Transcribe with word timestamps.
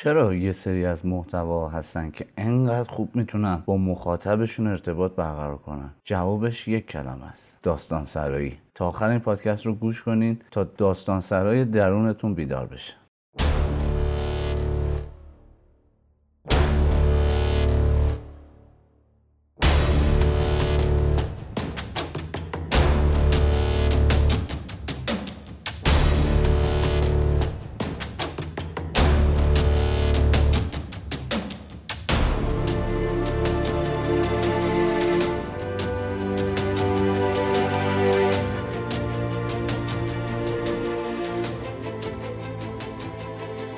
چرا 0.00 0.34
یه 0.34 0.52
سری 0.52 0.86
از 0.86 1.06
محتوا 1.06 1.68
هستن 1.68 2.10
که 2.10 2.26
انقدر 2.36 2.90
خوب 2.90 3.16
می‌تونن 3.16 3.62
با 3.66 3.76
مخاطبشون 3.76 4.66
ارتباط 4.66 5.12
برقرار 5.12 5.56
کنن؟ 5.56 5.90
جوابش 6.04 6.68
یک 6.68 6.86
کلمه 6.86 7.24
است 7.24 7.56
داستان 7.62 8.04
سرایی 8.04 8.58
تا 8.74 8.88
آخر 8.88 9.08
این 9.08 9.18
پادکست 9.18 9.66
رو 9.66 9.74
گوش 9.74 10.02
کنین 10.02 10.40
تا 10.50 10.64
داستان 10.64 11.20
سرای 11.20 11.64
درونتون 11.64 12.34
بیدار 12.34 12.66
بشه. 12.66 12.94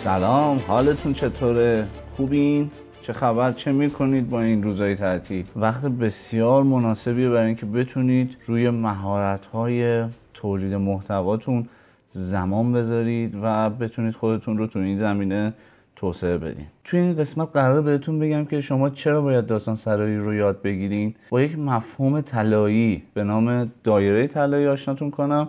سلام 0.04 0.60
حالتون 0.66 1.12
چطوره؟ 1.12 1.86
خوبین؟ 2.16 2.70
چه 3.02 3.12
خبر 3.12 3.52
چه 3.52 3.72
می‌کنید 3.72 4.30
با 4.30 4.40
این 4.40 4.62
روزهای 4.62 4.94
تعطیل 4.94 5.44
وقت 5.56 5.84
بسیار 5.84 6.62
مناسبیه 6.62 7.28
برای 7.28 7.46
اینکه 7.46 7.66
بتونید 7.66 8.36
روی 8.46 8.70
مهارت 8.70 9.46
های 9.46 10.04
تولید 10.34 10.74
محتواتون 10.74 11.68
زمان 12.10 12.72
بذارید 12.72 13.34
و 13.42 13.70
بتونید 13.70 14.14
خودتون 14.14 14.58
رو 14.58 14.66
تو 14.66 14.78
این 14.78 14.96
زمینه 14.96 15.52
توسعه 15.96 16.38
بدین 16.38 16.66
توی 16.84 17.00
این 17.00 17.16
قسمت 17.16 17.48
قرار 17.52 17.82
بهتون 17.82 18.18
بگم 18.18 18.44
که 18.44 18.60
شما 18.60 18.90
چرا 18.90 19.20
باید 19.20 19.46
داستان 19.46 19.76
سرایی 19.76 20.16
رو 20.16 20.34
یاد 20.34 20.62
بگیرین 20.62 21.14
با 21.30 21.42
یک 21.42 21.58
مفهوم 21.58 22.20
طلایی 22.20 23.02
به 23.14 23.24
نام 23.24 23.72
دایره 23.84 24.26
طلایی 24.26 24.66
آشناتون 24.66 25.10
کنم 25.10 25.48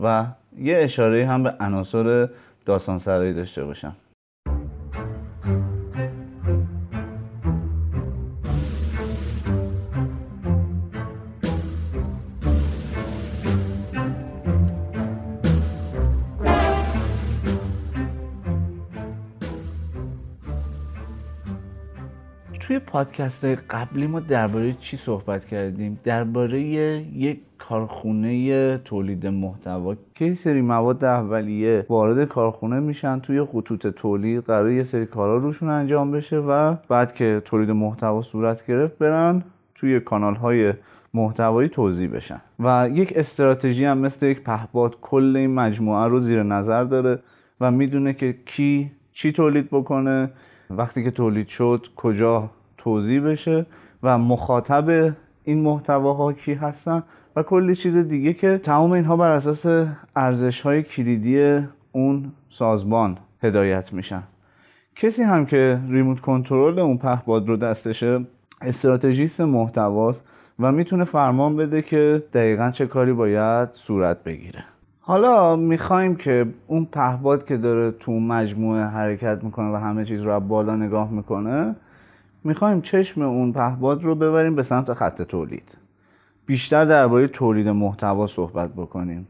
و 0.00 0.26
یه 0.58 0.78
اشاره 0.78 1.26
هم 1.26 1.42
به 1.42 1.54
عناصر 1.60 2.28
داستان 2.64 2.98
سرایی 2.98 3.34
داشته 3.34 3.64
باشم. 3.64 3.96
توی 22.60 22.78
پادکست 22.78 23.44
قبلی 23.44 24.06
ما 24.06 24.20
درباره 24.20 24.72
چی 24.72 24.96
صحبت 24.96 25.44
کردیم؟ 25.44 26.00
درباره 26.04 26.60
یک 26.60 27.40
کارخونه 27.68 28.78
تولید 28.78 29.26
محتوا. 29.26 29.94
که 30.14 30.24
یه 30.24 30.34
سری 30.34 30.60
مواد 30.60 31.04
اولیه 31.04 31.86
وارد 31.88 32.28
کارخونه 32.28 32.80
میشن 32.80 33.20
توی 33.20 33.44
خطوط 33.44 33.86
تولید 33.86 34.44
قرار 34.44 34.70
یه 34.70 34.82
سری 34.82 35.06
کارا 35.06 35.36
روشون 35.36 35.68
انجام 35.68 36.10
بشه 36.10 36.36
و 36.36 36.74
بعد 36.88 37.14
که 37.14 37.42
تولید 37.44 37.70
محتوا 37.70 38.22
صورت 38.22 38.66
گرفت 38.66 38.98
برن 38.98 39.42
توی 39.74 40.00
کانال 40.00 40.34
های 40.34 40.72
محتوایی 41.14 41.68
توضیح 41.68 42.10
بشن. 42.10 42.40
و 42.60 42.88
یک 42.92 43.12
استراتژی 43.16 43.84
هم 43.84 43.98
مثل 43.98 44.26
یک 44.26 44.40
پهپاد 44.40 44.96
کل 45.00 45.36
این 45.36 45.54
مجموعه 45.54 46.08
رو 46.08 46.18
زیر 46.18 46.42
نظر 46.42 46.84
داره 46.84 47.18
و 47.60 47.70
می‌دونه 47.70 48.12
که 48.12 48.34
کی 48.46 48.90
چی 49.12 49.32
تولید 49.32 49.68
بکنه 49.70 50.30
وقتی 50.70 51.04
که 51.04 51.10
تولید 51.10 51.48
شد 51.48 51.86
کجا 51.96 52.50
توضیح 52.78 53.20
بشه 53.20 53.66
و 54.02 54.18
مخاطب 54.18 55.14
این 55.44 55.62
محتواها 55.62 56.32
کی 56.32 56.54
هستن 56.54 57.02
و 57.36 57.42
کلی 57.42 57.74
چیز 57.74 57.96
دیگه 57.96 58.32
که 58.32 58.58
تمام 58.58 58.92
اینها 58.92 59.16
بر 59.16 59.30
اساس 59.30 59.88
ارزش 60.16 60.60
های 60.60 60.82
کلیدی 60.82 61.66
اون 61.92 62.32
سازمان 62.48 63.18
هدایت 63.42 63.92
میشن. 63.92 64.22
کسی 64.96 65.22
هم 65.22 65.46
که 65.46 65.80
ریموت 65.88 66.20
کنترل 66.20 66.78
اون 66.78 66.98
پهپاد 66.98 67.48
رو 67.48 67.56
دستشه 67.56 68.20
استراتژیست 68.62 69.40
محتواست 69.40 70.28
و 70.58 70.72
می‌تونه 70.72 71.04
فرمان 71.04 71.56
بده 71.56 71.82
که 71.82 72.22
دقیقا 72.32 72.70
چه 72.70 72.86
کاری 72.86 73.12
باید 73.12 73.68
صورت 73.72 74.24
بگیره. 74.24 74.64
حالا 75.00 75.56
می‌خوایم 75.56 76.16
که 76.16 76.46
اون 76.66 76.84
پهباد 76.84 77.46
که 77.46 77.56
داره 77.56 77.90
تو 77.90 78.12
مجموعه 78.12 78.84
حرکت 78.84 79.44
می‌کنه 79.44 79.72
و 79.72 79.76
همه 79.76 80.04
چیز 80.04 80.20
رو 80.20 80.40
بالا 80.40 80.76
نگاه 80.76 81.10
می‌کنه 81.10 81.74
می‌خوایم 82.44 82.80
چشم 82.80 83.22
اون 83.22 83.52
پهباد 83.52 84.04
رو 84.04 84.14
ببریم 84.14 84.54
به 84.54 84.62
سمت 84.62 84.94
خط 84.94 85.22
تولید. 85.22 85.78
بیشتر 86.46 86.84
درباره 86.84 87.28
تولید 87.28 87.68
محتوا 87.68 88.26
صحبت 88.26 88.70
بکنیم. 88.72 89.26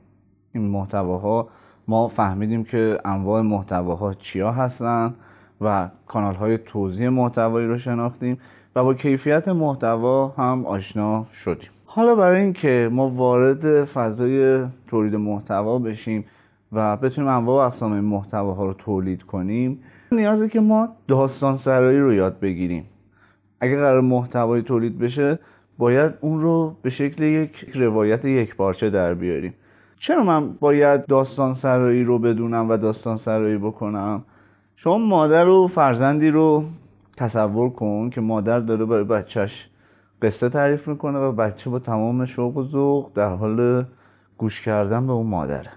این 0.54 0.68
محتواها 0.68 1.48
ما 1.88 2.08
فهمیدیم 2.08 2.64
که 2.64 2.98
انواع 3.04 3.42
محتواها 3.42 4.14
چیا 4.14 4.52
هستن 4.52 5.14
و 5.60 5.88
کانال 6.06 6.34
های 6.34 6.58
توضیح 6.58 7.08
محتوایی 7.08 7.66
رو 7.66 7.78
شناختیم 7.78 8.38
و 8.76 8.84
با 8.84 8.94
کیفیت 8.94 9.48
محتوا 9.48 10.28
هم 10.28 10.66
آشنا 10.66 11.26
شدیم. 11.44 11.70
حالا 11.84 12.14
برای 12.14 12.40
اینکه 12.40 12.88
ما 12.92 13.08
وارد 13.08 13.84
فضای 13.84 14.64
تولید 14.86 15.14
محتوا 15.14 15.78
بشیم 15.78 16.24
و 16.72 16.96
بتونیم 16.96 17.30
انواع 17.30 17.64
و 17.64 17.66
اقسام 17.66 18.00
محتواها 18.00 18.66
رو 18.66 18.72
تولید 18.72 19.22
کنیم 19.22 19.78
نیازه 20.12 20.48
که 20.48 20.60
ما 20.60 20.88
داستان 21.08 21.56
سرایی 21.56 22.00
رو 22.00 22.12
یاد 22.12 22.40
بگیریم. 22.40 22.84
اگر 23.62 23.76
قرار 23.76 24.00
محتوایی 24.00 24.62
تولید 24.62 24.98
بشه 24.98 25.38
باید 25.78 26.12
اون 26.20 26.40
رو 26.40 26.76
به 26.82 26.90
شکل 26.90 27.22
یک 27.22 27.70
روایت 27.74 28.24
یک 28.24 28.56
پارچه 28.56 28.90
در 28.90 29.14
بیاریم. 29.14 29.54
چرا 29.98 30.24
من 30.24 30.52
باید 30.52 31.06
داستان 31.06 31.54
سرایی 31.54 32.04
رو 32.04 32.18
بدونم 32.18 32.70
و 32.70 32.76
داستان 32.76 33.16
سرایی 33.16 33.58
بکنم؟ 33.58 34.24
شما 34.76 34.98
مادر 34.98 35.48
و 35.48 35.66
فرزندی 35.66 36.30
رو 36.30 36.64
تصور 37.16 37.70
کن 37.70 38.10
که 38.10 38.20
مادر 38.20 38.60
داره 38.60 38.84
برای 38.84 39.04
بچهش 39.04 39.68
قصه 40.22 40.48
تعریف 40.48 40.88
می‌کنه 40.88 41.18
و 41.18 41.32
بچه 41.32 41.70
با 41.70 41.78
تمام 41.78 42.24
شوق 42.24 42.56
و 42.56 42.62
ذوق 42.62 43.10
در 43.14 43.28
حال 43.28 43.84
گوش 44.38 44.60
کردن 44.60 45.06
به 45.06 45.12
اون 45.12 45.26
مادره. 45.26 45.70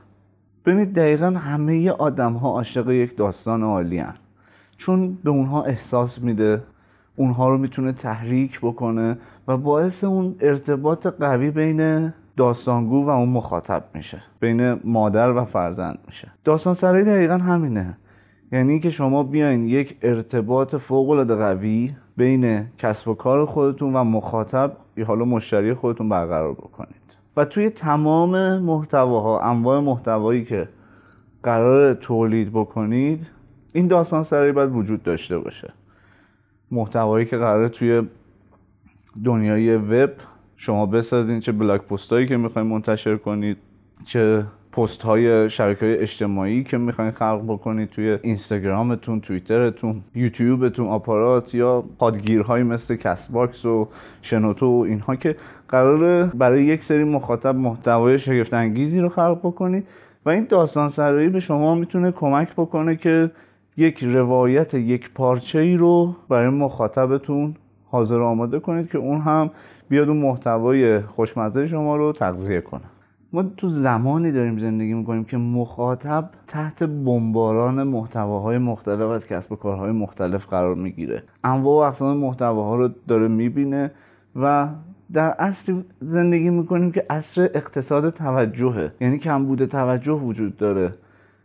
ببینید 0.65 0.93
دقیقا 0.93 1.25
همه 1.25 1.91
آدم 1.91 2.33
ها 2.33 2.49
عاشق 2.49 2.89
یک 2.89 3.17
داستان 3.17 3.63
عالی 3.63 3.97
هن. 3.97 4.15
چون 4.77 5.17
به 5.23 5.29
اونها 5.29 5.63
احساس 5.63 6.21
میده 6.21 6.61
اونها 7.15 7.49
رو 7.49 7.57
می‌تونه 7.57 7.91
تحریک 7.91 8.59
بکنه 8.59 9.17
و 9.47 9.57
باعث 9.57 10.03
اون 10.03 10.35
ارتباط 10.39 11.07
قوی 11.07 11.51
بین 11.51 12.13
داستانگو 12.37 13.05
و 13.05 13.09
اون 13.09 13.29
مخاطب 13.29 13.83
میشه 13.93 14.21
بین 14.39 14.79
مادر 14.83 15.31
و 15.31 15.45
فرزند 15.45 15.99
میشه. 16.07 16.31
داستان 16.43 16.73
سرایی 16.73 17.05
دقیقا 17.05 17.37
همینه. 17.37 17.97
یعنی 18.51 18.79
که 18.79 18.89
شما 18.89 19.23
بیاین 19.23 19.65
یک 19.65 19.97
ارتباط 20.01 20.75
فوق 20.75 21.09
العاده 21.09 21.35
قوی 21.35 21.95
بین 22.17 22.65
کسب 22.77 23.07
و 23.07 23.13
کار 23.13 23.45
خودتون 23.45 23.95
و 23.95 24.03
مخاطب 24.03 24.71
یا 24.97 25.05
حالا 25.05 25.25
مشتری 25.25 25.73
خودتون 25.73 26.09
برقرار 26.09 26.53
بکنید. 26.53 27.05
و 27.37 27.45
توی 27.45 27.69
تمام 27.69 28.59
محتواها 28.59 29.39
انواع 29.39 29.79
محتوایی 29.79 30.45
که 30.45 30.69
قرار 31.43 31.93
تولید 31.93 32.51
بکنید 32.51 33.27
این 33.73 33.87
داستان 33.87 34.23
سرایی 34.23 34.51
باید 34.51 34.75
وجود 34.75 35.03
داشته 35.03 35.39
باشه. 35.39 35.73
محتوایی 36.71 37.25
که 37.25 37.37
قراره 37.37 37.69
توی 37.69 38.01
دنیای 39.25 39.75
وب 39.75 40.09
شما 40.57 40.85
بسازین 40.85 41.39
چه 41.39 41.51
بلاک 41.51 41.81
پست 41.81 42.09
که 42.09 42.37
می‌خواین 42.37 42.67
منتشر 42.67 43.15
کنید 43.15 43.57
چه 44.05 44.43
پست 44.71 45.01
های 45.01 45.49
شبکه 45.49 45.97
اجتماعی 45.99 46.63
که 46.63 46.77
می‌خواین 46.77 47.11
خلق 47.11 47.43
بکنید 47.47 47.89
توی 47.89 48.17
اینستاگرامتون 48.21 49.21
توییترتون 49.21 50.01
یوتیوبتون 50.15 50.87
آپارات 50.87 51.55
یا 51.55 51.83
پادگیرهایی 51.99 52.63
مثل 52.63 52.95
Castbox 52.95 53.65
و 53.65 53.87
شنوتو 54.21 54.67
و 54.67 54.79
اینها 54.81 55.15
که 55.15 55.35
قراره 55.69 56.25
برای 56.25 56.65
یک 56.65 56.83
سری 56.83 57.03
مخاطب 57.03 57.55
محتوای 57.55 58.19
شگفت 58.19 58.53
انگیزی 58.53 58.99
رو 58.99 59.09
خلق 59.09 59.39
بکنید. 59.43 59.87
و 60.25 60.29
این 60.29 60.45
داستان 60.49 60.89
سرایی 60.89 61.29
به 61.29 61.39
شما 61.39 61.75
می‌تونه 61.75 62.11
کمک 62.11 62.53
بکنه 62.53 62.95
که 62.95 63.31
یک 63.77 64.03
روایت 64.03 64.73
یک 64.73 65.13
پارچه 65.13 65.59
ای 65.59 65.77
رو 65.77 66.15
برای 66.29 66.49
مخاطبتون 66.49 67.55
حاضر 67.85 68.21
آماده 68.21 68.59
کنید 68.59 68.89
که 68.89 68.97
اون 68.97 69.21
هم 69.21 69.49
بیاد 69.89 70.09
اون 70.09 70.17
محتوای 70.17 71.01
خوشمزه 71.01 71.67
شما 71.67 71.95
رو 71.95 72.11
تغذیه 72.11 72.61
کنه. 72.61 72.81
ما 73.33 73.43
تو 73.57 73.69
زمانی 73.69 74.31
داریم 74.31 74.59
زندگی 74.59 74.93
می‌کنیم 74.93 75.23
که 75.23 75.37
مخاطب 75.37 76.29
تحت 76.47 76.83
بمباران 76.83 77.83
محتواهای 77.83 78.57
مختلف 78.57 79.09
از 79.09 79.27
کسب 79.27 79.51
و 79.51 79.55
کارهای 79.55 79.91
مختلف 79.91 80.45
قرار 80.47 80.75
می‌گیره. 80.75 81.23
انواع 81.43 81.85
و 81.85 81.87
اقسام 81.87 82.17
محتواها 82.17 82.75
رو 82.75 82.89
داره 83.07 83.27
می‌بینه 83.27 83.91
و 84.35 84.67
در 85.13 85.31
عصر 85.31 85.73
زندگی 86.01 86.49
می‌کنیم 86.49 86.91
که 86.91 87.05
عصر 87.09 87.49
اقتصاد 87.53 88.09
توجهه. 88.09 88.91
یعنی 89.01 89.17
کمبود 89.17 89.65
توجه 89.65 90.13
وجود 90.13 90.57
داره. 90.57 90.93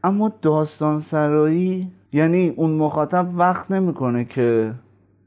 اما 0.05 0.33
داستان 0.43 1.01
سرایی 1.01 1.91
یعنی 2.13 2.49
اون 2.57 2.71
مخاطب 2.71 3.27
وقت 3.35 3.71
نمی‌کنه 3.71 4.25
که 4.25 4.73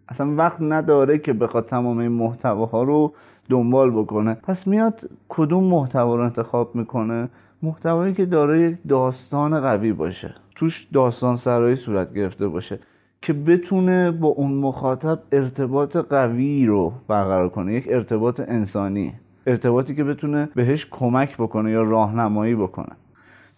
اصلا 0.09 0.35
وقت 0.35 0.61
نداره 0.61 1.17
که 1.17 1.33
بخواد 1.33 1.65
تمام 1.65 1.97
این 1.97 2.11
محتواها 2.11 2.83
رو 2.83 3.13
دنبال 3.49 3.91
بکنه. 3.91 4.33
پس 4.33 4.67
میاد 4.67 5.09
کدوم 5.29 5.63
محتوا 5.63 6.15
رو 6.15 6.23
انتخاب 6.23 6.75
می‌کنه؟ 6.75 7.29
محتوایی 7.63 8.13
که 8.13 8.25
داره 8.25 8.61
یک 8.61 8.77
داستان 8.89 9.61
قوی 9.61 9.93
باشه. 9.93 10.35
توش 10.55 10.87
داستان 10.93 11.35
سرایی 11.35 11.75
صورت 11.75 12.13
گرفته 12.13 12.47
باشه 12.47 12.79
که 13.21 13.33
بتونه 13.33 14.11
با 14.11 14.27
اون 14.27 14.53
مخاطب 14.53 15.19
ارتباط 15.31 15.97
قوی 15.97 16.65
رو 16.65 16.93
برقرار 17.07 17.49
کنه. 17.49 17.73
یک 17.73 17.87
ارتباط 17.89 18.39
انسانی. 18.47 19.13
ارتباطی 19.47 19.95
که 19.95 20.03
بتونه 20.03 20.49
بهش 20.55 20.87
کمک 20.91 21.37
بکنه 21.37 21.71
یا 21.71 21.81
راهنمایی 21.81 22.55
بکنه. 22.55 22.95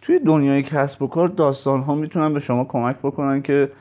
توی 0.01 0.19
دنیای 0.19 0.63
کسب 0.63 1.01
و 1.01 1.07
کار 1.07 1.27
داستان 1.27 1.81
ها 1.81 1.95
می‌تونن 1.95 2.33
به 2.33 2.39
شما 2.39 2.63
کمک 2.63 2.95
بکنن 3.03 3.41
که 3.41 3.71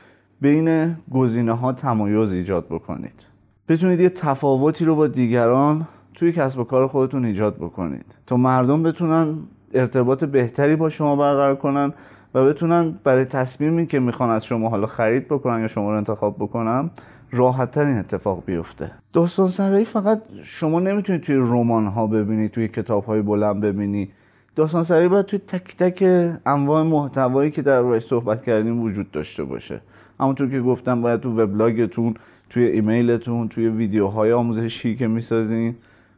بین 0.41 0.95
گزینه 1.11 1.53
ها 1.53 1.73
تمایز 1.73 2.31
ایجاد 2.31 2.65
بکنید. 2.65 3.25
بتونید 3.69 3.99
یه 3.99 4.09
تفاوتی 4.09 4.85
رو 4.85 4.95
با 4.95 5.07
دیگران 5.07 5.87
توی 6.13 6.31
کسب 6.31 6.59
و 6.59 6.63
کار 6.63 6.87
خودتون 6.87 7.25
ایجاد 7.25 7.55
بکنید 7.55 8.05
تا 8.27 8.37
مردم 8.37 8.83
بتونن 8.83 9.37
ارتباط 9.73 10.23
بهتری 10.23 10.75
با 10.75 10.89
شما 10.89 11.15
برقرار 11.15 11.55
کنن 11.55 11.93
و 12.33 12.45
بتونن 12.45 12.99
برای 13.03 13.25
تصمیمی 13.25 13.87
که 13.87 13.99
می‌خوان 13.99 14.29
از 14.29 14.45
شما 14.45 14.69
حالا 14.69 14.87
خرید 14.87 15.27
بکنن 15.27 15.61
یا 15.61 15.67
شما 15.67 15.91
رو 15.91 15.97
انتخاب 15.97 16.35
بکنن 16.35 16.89
راحت 17.31 17.77
این 17.77 17.97
اتفاق 17.97 18.43
بیفته. 18.45 18.91
داستان 19.13 19.47
سرایی 19.47 19.85
فقط 19.85 20.21
شما 20.43 20.79
نمی‌تونید 20.79 21.21
توی 21.21 21.35
رمان 21.35 21.87
ها 21.87 22.07
ببینید 22.07 22.51
توی 22.51 22.67
کتاب 22.67 23.05
های 23.05 23.21
بلند 23.21 23.61
ببینید 23.61 24.11
داستان 24.55 24.83
سرایی 24.83 25.07
باید 25.07 25.25
توی 25.25 25.39
تک 25.39 25.77
تک 25.77 26.03
انواع 26.45 26.83
محتوایی 26.83 27.51
که 27.51 27.61
در 27.61 27.79
روی 27.79 27.99
صحبت 27.99 28.43
کردیم 28.43 28.81
وجود 28.81 29.11
داشته 29.11 29.43
باشه. 29.43 29.81
همونطور 30.19 30.49
که 30.49 30.61
گفتم 30.61 31.01
باید 31.01 31.19
تو 31.19 31.41
وبلاگتون 31.41 32.15
توی 32.49 32.63
ایمیلتون 32.63 33.47
توی 33.47 33.67
ویدیوهای 33.67 34.31
آموزشی 34.31 34.95
که 34.95 35.07
می‌سازین 35.07 35.75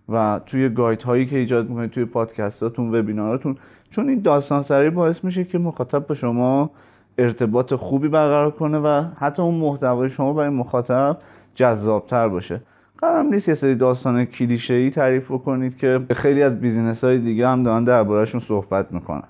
و 0.10 0.39
توی 0.45 0.69
گایت 0.69 1.04
هایی 1.04 1.25
که 1.25 1.38
ایجاد 1.38 1.69
می‌کنید 1.69 1.92
توی 1.92 2.06
پادکستاتون 2.06 2.95
وبیناراتون 2.95 3.57
چون 3.92 4.10
این 4.10 4.22
داستان 4.22 4.62
سرایی 4.62 4.89
باعث 4.89 5.24
میشه 5.24 5.44
که 5.44 5.57
مخاطب 5.57 6.07
با 6.07 6.16
شما 6.16 6.72
ارتباط 7.18 7.74
خوبی 7.74 8.07
برقرار 8.07 8.51
کنه 8.51 8.78
و 8.78 9.04
حتی 9.19 9.42
اون 9.42 9.56
محتوای 9.56 10.10
شما 10.10 10.34
برای 10.34 10.50
مخاطب 10.50 11.18
جذابتر 11.56 12.28
باشه. 12.28 12.62
قرارم 12.97 13.33
نیست 13.33 13.49
یه 13.49 13.55
سری 13.55 13.75
داستان 13.75 14.25
کلیشه 14.25 14.73
ای 14.73 14.89
تعریف 14.89 15.31
بکنید 15.31 15.77
که 15.77 16.01
خیلی 16.15 16.44
از 16.44 16.59
بیزینس 16.59 17.03
های 17.03 17.19
دیگه 17.19 17.47
هم 17.47 17.63
دارن 17.63 17.83
دربارهشون 17.83 18.39
صحبت 18.39 18.91
می‌کنن. 18.91 19.23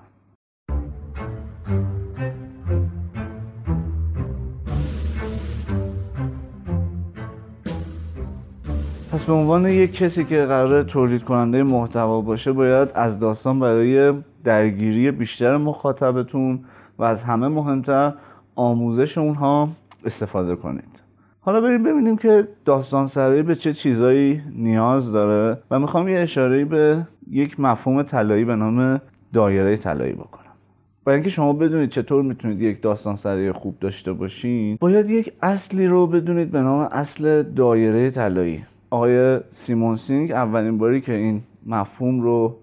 پس 9.12 9.24
به 9.24 9.32
عنوان 9.32 9.68
یک 9.68 9.94
کسی 9.94 10.24
که 10.24 10.44
قرار 10.44 10.82
تولید 10.82 11.24
کننده 11.24 11.62
محتوا 11.62 12.20
باشه 12.20 12.52
باید 12.52 12.88
از 12.94 13.18
داستان 13.18 13.60
برای 13.60 14.12
درگیری 14.44 15.10
بیشتر 15.10 15.56
مخاطبتون 15.56 16.64
و 16.98 17.04
از 17.04 17.22
همه 17.22 17.48
مهمتر 17.48 18.12
آموزش 18.54 19.18
اونها 19.18 19.68
استفاده 20.04 20.56
کنید. 20.56 21.07
حالا 21.48 21.60
بریم 21.60 21.82
ببینیم 21.82 22.16
که 22.16 22.48
داستان 22.64 23.06
سرایی 23.06 23.42
به 23.42 23.54
چه 23.54 23.72
چیزایی 23.72 24.42
نیاز 24.56 25.12
داره 25.12 25.58
و 25.70 25.78
می‌خوام 25.78 26.08
یه 26.08 26.18
اشاره 26.18 26.64
به 26.64 27.06
یک 27.30 27.60
مفهوم 27.60 28.02
طلایی 28.02 28.44
به 28.44 28.56
نام 28.56 29.00
دایره 29.32 29.76
طلایی 29.76 30.12
بکنم. 30.12 30.52
برای 31.04 31.16
اینکه 31.16 31.30
شما 31.30 31.52
بدونید 31.52 31.90
چطور 31.90 32.22
می‌تونید 32.22 32.62
یک 32.62 32.82
داستان 32.82 33.16
سرایی 33.16 33.52
خوب 33.52 33.78
داشته 33.80 34.12
باشین 34.12 34.78
باید 34.80 35.10
یک 35.10 35.32
اصلی 35.42 35.86
رو 35.86 36.06
بدونید 36.06 36.50
به 36.50 36.60
نام 36.60 36.88
اصل 36.92 37.42
دایره 37.42 38.10
طلایی. 38.10 38.64
آقای 38.90 39.40
سیمون 39.52 39.96
سینگ 39.96 40.30
اولین 40.30 40.78
باری 40.78 41.00
که 41.00 41.12
این 41.12 41.42
مفهوم 41.66 42.20
رو 42.20 42.56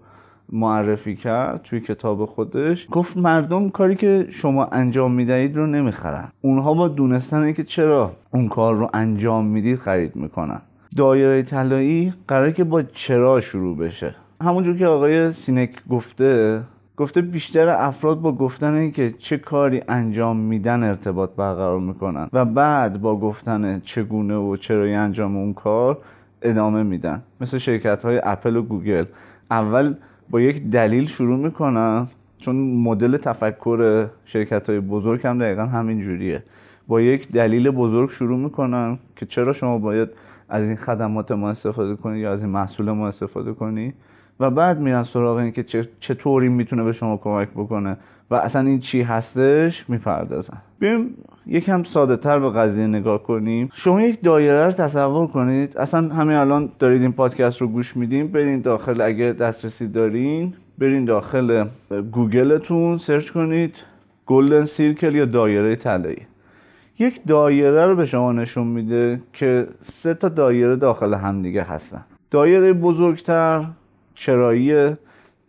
معرفی 0.52 1.16
کرد 1.16 1.62
توی 1.62 1.80
کتاب 1.80 2.24
خودش 2.24 2.86
گفت 2.90 3.16
مردم 3.16 3.70
کاری 3.70 3.94
که 3.94 4.26
شما 4.30 4.64
انجام 4.64 5.12
می‌دهید 5.12 5.56
رو 5.56 5.66
نمی‌خرن. 5.66 6.28
اونها 6.40 6.74
با 6.74 6.88
دونستن 6.88 7.52
که 7.52 7.64
چرا 7.64 8.12
اون 8.30 8.48
کار 8.48 8.76
رو 8.76 8.90
انجام 8.94 9.46
می‌دید 9.46 9.78
خرید 9.78 10.16
می‌کنن. 10.16 10.60
دایره 10.96 11.42
طلایی 11.42 12.12
قراره 12.28 12.52
که 12.52 12.64
با 12.64 12.82
چرا 12.82 13.40
شروع 13.40 13.76
بشه. 13.76 14.14
همونجور 14.40 14.76
که 14.76 14.86
آقای 14.86 15.32
سینک 15.32 15.70
گفته 15.90 16.60
گفته 16.96 17.20
بیشتر 17.20 17.68
افراد 17.68 18.20
با 18.20 18.32
گفتن 18.32 18.90
که 18.90 19.14
چه 19.18 19.36
کاری 19.38 19.82
انجام 19.88 20.36
میدن 20.36 20.82
ارتباط 20.82 21.30
برقرار 21.36 21.80
می‌کنن 21.80 22.28
و 22.32 22.44
بعد 22.44 23.00
با 23.00 23.20
گفتن 23.20 23.80
چگونه 23.80 24.36
و 24.36 24.56
چرای 24.56 24.94
انجام 24.94 25.36
اون 25.36 25.52
کار 25.52 25.98
ادامه 26.42 26.82
میدن. 26.82 27.22
مثل 27.40 27.58
شرکت 27.58 28.02
های 28.02 28.20
اپل 28.24 28.56
و 28.56 28.62
گوگل. 28.62 29.04
اول 29.50 29.94
با 30.30 30.40
یک 30.40 30.62
دلیل 30.70 31.06
شروع 31.06 31.38
می‌کنن 31.38 32.06
چون 32.38 32.56
مدل 32.56 33.16
تفکر 33.16 34.06
شرکت 34.24 34.70
های 34.70 34.80
بزرگ 34.80 35.26
هم 35.26 35.38
دقیقا 35.38 35.66
همین 35.66 36.00
جوریه. 36.00 36.42
با 36.88 37.00
یک 37.00 37.32
دلیل 37.32 37.70
بزرگ 37.70 38.10
شروع 38.10 38.38
می‌کنن 38.38 38.98
که 39.16 39.26
چرا 39.26 39.52
شما 39.52 39.78
باید 39.78 40.08
از 40.48 40.64
این 40.64 40.76
خدمات 40.76 41.32
ما 41.32 41.50
استفاده 41.50 41.96
کنید 41.96 42.22
یا 42.22 42.32
از 42.32 42.42
این 42.42 42.50
محصول 42.50 42.90
ما 42.90 43.08
استفاده 43.08 43.52
کنید 43.52 43.94
و 44.40 44.50
بعد 44.50 44.80
میرن 44.80 45.02
سراغ 45.02 45.36
این 45.36 45.52
که 45.52 45.64
چطوری 46.00 46.48
می‌تونه 46.48 46.84
به 46.84 46.92
شما 46.92 47.16
کمک 47.16 47.48
بکنه. 47.48 47.96
و 48.30 48.34
اصلا 48.34 48.62
این 48.62 48.78
چی 48.78 49.02
هستش؟ 49.02 49.90
می‌پردازن. 49.90 50.58
بیم 50.78 51.14
یکم 51.46 51.82
ساده 51.82 52.16
تر 52.16 52.38
به 52.38 52.50
قضیه 52.50 52.86
نگاه 52.86 53.22
کنیم. 53.22 53.68
شما 53.72 54.02
یک 54.02 54.22
دایره 54.22 54.64
رو 54.66 54.72
تصور 54.72 55.26
کنید. 55.26 55.78
اصلا 55.78 56.14
همین 56.14 56.36
الان 56.36 56.68
دارید 56.78 57.02
این 57.02 57.12
پادکست 57.12 57.60
رو 57.60 57.68
گوش 57.68 57.96
میدیم 57.96 58.28
برین 58.28 58.60
داخل 58.60 59.00
اگه 59.00 59.32
دسترسی 59.32 59.88
دارین 59.88 60.54
برین 60.78 61.04
داخل 61.04 61.64
گوگلتون 62.12 62.98
سرچ 62.98 63.30
کنید. 63.30 63.76
گلدن 64.26 64.64
سیرکل 64.64 65.14
یا 65.14 65.24
دایره 65.24 65.76
طلایی. 65.76 66.22
یک 66.98 67.20
دایره 67.26 67.86
رو 67.86 67.96
به 67.96 68.04
شما 68.04 68.32
نشون 68.32 68.66
میده 68.66 69.20
که 69.32 69.68
سه 69.82 70.14
تا 70.14 70.28
دایره 70.28 70.76
داخل 70.76 71.14
همدیگه 71.14 71.62
هستن. 71.62 72.04
دایره 72.30 72.72
بزرگتر 72.72 73.64
چرایی 74.16 74.96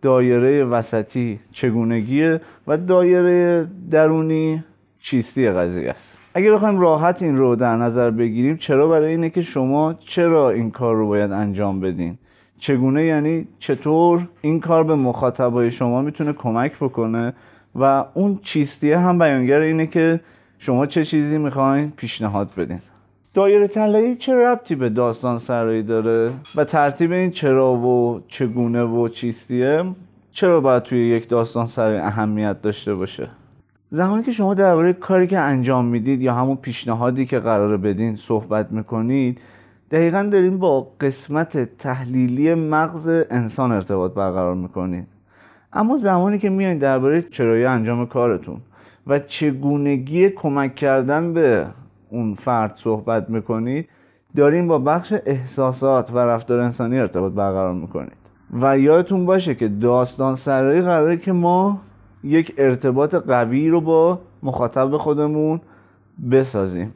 دایره 0.01 0.63
وسطی 0.63 1.39
چگونگیه 1.51 2.41
و 2.67 2.77
دایره 2.77 3.67
درونی 3.91 4.63
چیستی 4.99 5.49
قضیه 5.49 5.89
است. 5.89 6.17
اگه 6.33 6.51
بخوایم 6.51 6.79
راحت 6.79 7.21
این 7.21 7.37
رو 7.37 7.55
در 7.55 7.75
نظر 7.75 8.11
بگیریم 8.11 8.57
چرا 8.57 8.87
برای 8.87 9.11
اینه 9.11 9.29
که 9.29 9.41
شما 9.41 9.93
چرا 9.93 10.49
این 10.49 10.71
کار 10.71 10.95
رو 10.95 11.07
باید 11.07 11.31
انجام 11.31 11.79
بدین؟ 11.79 12.17
چگونه 12.59 13.05
یعنی 13.05 13.47
چطور 13.59 14.27
این 14.41 14.59
کار 14.59 14.83
به 14.83 14.95
مخاطبای 14.95 15.71
شما 15.71 16.01
می‌تونه 16.01 16.33
کمک 16.33 16.75
بکنه؟ 16.75 17.33
و 17.75 18.05
اون 18.13 18.39
چیستیه 18.43 18.97
هم 18.97 19.19
بیانگر 19.19 19.59
اینه 19.59 19.87
که 19.87 20.19
شما 20.59 20.85
چه 20.85 21.05
چیزی 21.05 21.37
می‌خواین 21.37 21.93
پیشنهاد 21.97 22.49
بدین. 22.57 22.81
دایره 23.37 23.67
طلایی 23.67 24.15
چه 24.15 24.35
ربطی 24.35 24.75
به 24.75 24.89
داستان 24.89 25.37
سرایی 25.37 25.83
داره؟ 25.83 26.31
و 26.55 26.63
ترتیب 26.63 27.11
این 27.11 27.31
چرا 27.31 27.73
و 27.73 28.21
چگونه 28.27 28.83
و 28.83 29.07
چیستیه؟ 29.07 29.83
چرا 30.31 30.61
باید 30.61 30.83
توی 30.83 31.09
یک 31.09 31.29
داستان 31.29 31.67
سرایی 31.67 31.97
اهمیت 31.97 32.61
داشته 32.61 32.95
باشه؟ 32.95 33.27
زمانی 33.89 34.23
که 34.23 34.31
شما 34.31 34.53
درباره 34.53 34.93
کاری 34.93 35.27
که 35.27 35.39
انجام 35.39 35.85
می‌دید 35.85 36.21
یا 36.21 36.33
همون 36.33 36.55
پیشنهادی 36.55 37.25
که 37.25 37.39
قراره 37.39 37.77
بدین 37.77 38.15
صحبت 38.15 38.71
می‌کنید 38.71 39.39
دقیقا 39.91 40.29
داریم 40.31 40.57
با 40.57 40.87
قسمت 41.01 41.77
تحلیلی 41.77 42.53
مغز 42.53 43.07
انسان 43.29 43.71
ارتباط 43.71 44.13
برقرار 44.13 44.55
می‌کنید. 44.55 45.07
اما 45.73 45.97
زمانی 45.97 46.39
که 46.39 46.49
میایید 46.49 46.79
درباره 46.79 47.21
چرایی 47.21 47.65
انجام 47.65 48.05
کارتون 48.05 48.57
و 49.07 49.19
چگونگی 49.19 50.29
کمک 50.29 50.75
کردن 50.75 51.33
به 51.33 51.67
اون 52.09 52.33
فرد 52.33 52.73
صحبت 52.75 53.29
می‌کنید 53.29 53.89
داریم 54.35 54.67
با 54.67 54.77
بخش 54.77 55.13
احساسات 55.25 56.11
و 56.13 56.17
رفتار 56.17 56.59
انسانی 56.59 56.99
ارتباط 56.99 57.33
برقرار 57.33 57.73
می‌کنید. 57.73 58.17
و 58.61 58.79
یادتون 58.79 59.25
باشه 59.25 59.55
که 59.55 59.67
داستان 59.67 60.35
سرایی 60.35 60.81
قراره 60.81 61.17
که 61.17 61.31
ما 61.31 61.81
یک 62.23 62.53
ارتباط 62.57 63.15
قوی 63.15 63.69
رو 63.69 63.81
با 63.81 64.19
مخاطب 64.43 64.97
خودمون 64.97 65.61
بسازیم. 66.31 66.93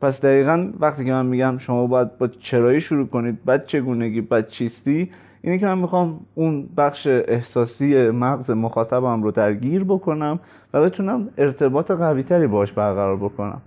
پس 0.00 0.20
دقیقا 0.20 0.72
وقتی 0.80 1.04
که 1.04 1.12
من 1.12 1.26
میگم 1.26 1.58
شما 1.58 1.86
باید 1.86 2.18
با 2.18 2.26
چرایی 2.26 2.80
شروع 2.80 3.06
کنید 3.06 3.44
بعد 3.44 3.66
چگونگی 3.66 4.20
بعد 4.20 4.48
چیستی 4.48 5.10
اینه 5.42 5.58
که 5.58 5.66
من 5.66 5.78
می‌خوام 5.78 6.20
اون 6.34 6.68
بخش 6.76 7.06
احساسی 7.06 8.10
مغز 8.10 8.50
مخاطبم 8.50 9.22
رو 9.22 9.30
درگیر 9.30 9.84
بکنم 9.84 10.38
و 10.74 10.82
بتونم 10.82 11.28
ارتباط 11.38 11.90
قوی 11.90 12.22
تری 12.22 12.46
باش 12.46 12.72
برقرار 12.72 13.16
بکنم. 13.16 13.60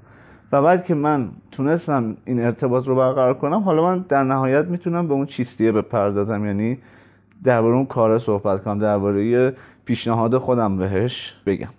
و 0.52 0.62
بعد 0.62 0.86
که 0.86 0.96
من 0.96 1.30
تونستم 1.52 2.18
این 2.26 2.40
ارتباط 2.44 2.88
رو 2.88 2.96
برقرار 2.96 3.34
کنم 3.34 3.60
حالا 3.60 3.84
من 3.84 4.06
در 4.10 4.24
نهایت 4.24 4.66
می‌تونم 4.66 5.08
به 5.08 5.14
اون 5.14 5.26
چیستیه 5.26 5.72
بپردازم. 5.72 6.46
یعنی 6.46 6.78
درباره 7.44 7.76
اون 7.76 7.86
کار 7.86 8.20
صحبت 8.20 8.64
کنم 8.64 8.80
درباره 8.80 9.54
پیشنهاد 9.86 10.38
خودم 10.38 10.78
بهش 10.78 11.36
بگم. 11.46 11.70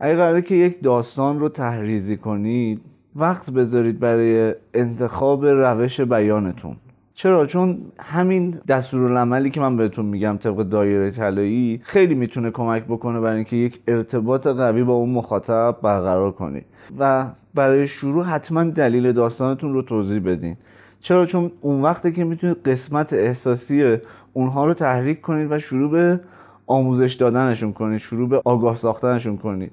اگه 0.00 0.16
قراره 0.16 0.42
که 0.42 0.54
یک 0.54 0.82
داستان 0.82 1.40
رو 1.40 1.48
تحریزی 1.48 2.16
کنید 2.16 2.80
وقت 3.16 3.50
بذارید 3.50 4.00
برای 4.00 4.54
انتخاب 4.74 5.46
روش 5.46 6.00
بیانتون. 6.00 6.76
چرا؟ 7.14 7.46
چون 7.46 7.78
همین 7.98 8.60
دستورالعملی 8.68 9.50
که 9.50 9.60
من 9.60 9.76
بهتون 9.76 10.04
میگم 10.04 10.36
طبق 10.36 10.62
دایره 10.62 11.10
طلایی 11.10 11.80
خیلی 11.82 12.14
می‌تونه 12.14 12.50
کمک 12.50 12.84
بکنه 12.84 13.20
برای 13.20 13.34
اینکه 13.34 13.56
یک 13.56 13.80
ارتباط 13.88 14.46
قوی 14.46 14.84
با 14.84 14.92
اون 14.92 15.10
مخاطب 15.10 15.76
برقرار 15.82 16.32
کنید 16.32 16.64
و 16.98 17.26
برای 17.54 17.86
شروع 17.86 18.24
حتما 18.24 18.64
دلیل 18.64 19.12
داستانتون 19.12 19.72
رو 19.72 19.82
توضیح 19.82 20.20
بدین. 20.20 20.56
چرا؟ 21.00 21.26
چون 21.26 21.52
اون 21.60 21.82
وقته 21.82 22.12
که 22.12 22.24
می‌تونید 22.24 22.62
قسمت 22.62 23.12
احساسی 23.12 23.96
اونها 24.32 24.66
رو 24.66 24.74
تحریک 24.74 25.20
کنید 25.20 25.52
و 25.52 25.58
شروع 25.58 25.90
به 25.90 26.20
آموزش 26.66 27.14
دادنشون 27.14 27.72
کنید 27.72 27.98
شروع 27.98 28.28
به 28.28 28.42
آگاه 28.44 28.76
ساختنشون 28.76 29.36
کنید. 29.36 29.72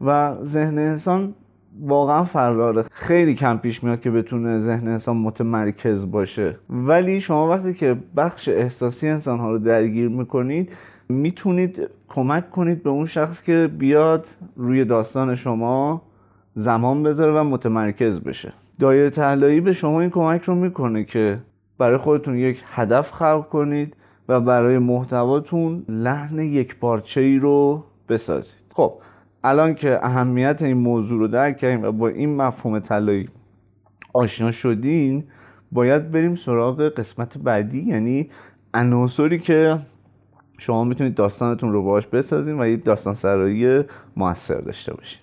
و 0.00 0.34
ذهن 0.42 0.78
انسان 0.78 1.34
واقعا 1.80 2.24
فراره. 2.24 2.84
خیلی 2.92 3.34
کم 3.34 3.56
پیش 3.56 3.84
میاد 3.84 4.00
که 4.00 4.10
بتونه 4.10 4.60
ذهن 4.60 4.88
انسان 4.88 5.16
متمرکز 5.16 6.10
باشه. 6.10 6.56
ولی 6.70 7.20
شما 7.20 7.48
وقتی 7.48 7.74
که 7.74 7.96
بخش 8.16 8.48
احساسی 8.48 9.08
انسان 9.08 9.38
ها 9.38 9.50
رو 9.50 9.58
درگیر 9.58 10.08
می‌کنید 10.08 10.72
می‌تونید 11.08 11.88
کمک 12.08 12.50
کنید 12.50 12.82
به 12.82 12.90
اون 12.90 13.06
شخص 13.06 13.42
که 13.42 13.70
بیاد 13.78 14.26
روی 14.56 14.84
داستان 14.84 15.34
شما 15.34 16.02
زمان 16.54 17.02
بذاره 17.02 17.40
و 17.40 17.44
متمرکز 17.44 18.20
بشه. 18.20 18.52
دایره 18.80 19.10
تحلایی 19.10 19.60
به 19.60 19.72
شما 19.72 20.00
این 20.00 20.10
کمک 20.10 20.42
رو 20.42 20.54
می‌کنه 20.54 21.04
که 21.04 21.38
برای 21.78 21.96
خودتون 21.96 22.38
یک 22.38 22.62
هدف 22.66 23.12
خلق 23.12 23.48
کنید 23.48 23.96
و 24.28 24.40
برای 24.40 24.78
محتواتون 24.78 25.84
لحن 25.88 26.38
یک 26.38 26.76
پارچه 26.78 27.20
ای 27.20 27.38
رو 27.38 27.84
بسازید. 28.08 28.62
خب 28.74 28.92
الان 29.44 29.74
که 29.74 29.98
اهمیت 30.02 30.62
این 30.62 30.76
موضوع 30.76 31.18
رو 31.18 31.28
درک 31.28 31.56
کردیم 31.56 31.84
و 31.84 31.92
با 31.92 32.08
این 32.08 32.36
مفهوم 32.36 32.78
طلایی 32.78 33.28
آشنا 34.12 34.50
شدین 34.50 35.24
باید 35.72 36.10
بریم 36.10 36.36
سراغ 36.36 36.88
قسمت 36.88 37.38
بعدی 37.38 37.82
یعنی 37.82 38.30
عناصری 38.74 39.38
که 39.38 39.78
شما 40.58 40.84
می‌تونید 40.84 41.14
داستانتون 41.14 41.72
رو 41.72 41.82
باهاش 41.82 42.06
بسازین 42.06 42.60
و 42.60 42.66
یک 42.66 42.84
داستان 42.84 43.14
سرایی 43.14 43.84
موثر 44.16 44.60
داشته 44.60 44.94
باشین. 44.94 45.20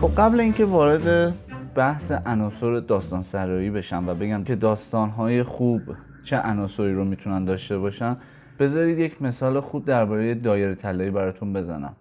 خب 0.00 0.10
قبل 0.16 0.40
اینکه 0.40 0.64
وارد 0.64 1.34
بحث 1.74 2.12
عناصر 2.12 2.80
داستان 2.80 3.22
سرایی 3.22 3.70
بشم 3.70 4.08
و 4.08 4.14
بگم 4.14 4.44
که 4.44 4.56
داستانهای 4.56 5.42
خوب 5.42 5.82
چه 6.24 6.36
عناصری 6.36 6.94
رو 6.94 7.04
می‌تونن 7.04 7.44
داشته 7.44 7.78
باشن. 7.78 8.16
بذارید 8.58 8.98
یک 8.98 9.22
مثال 9.22 9.60
خوب 9.60 9.84
درباره 9.84 10.34
دایره 10.34 10.74
طلایی 10.74 11.10
براتون 11.10 11.52
بزنم. 11.52 11.96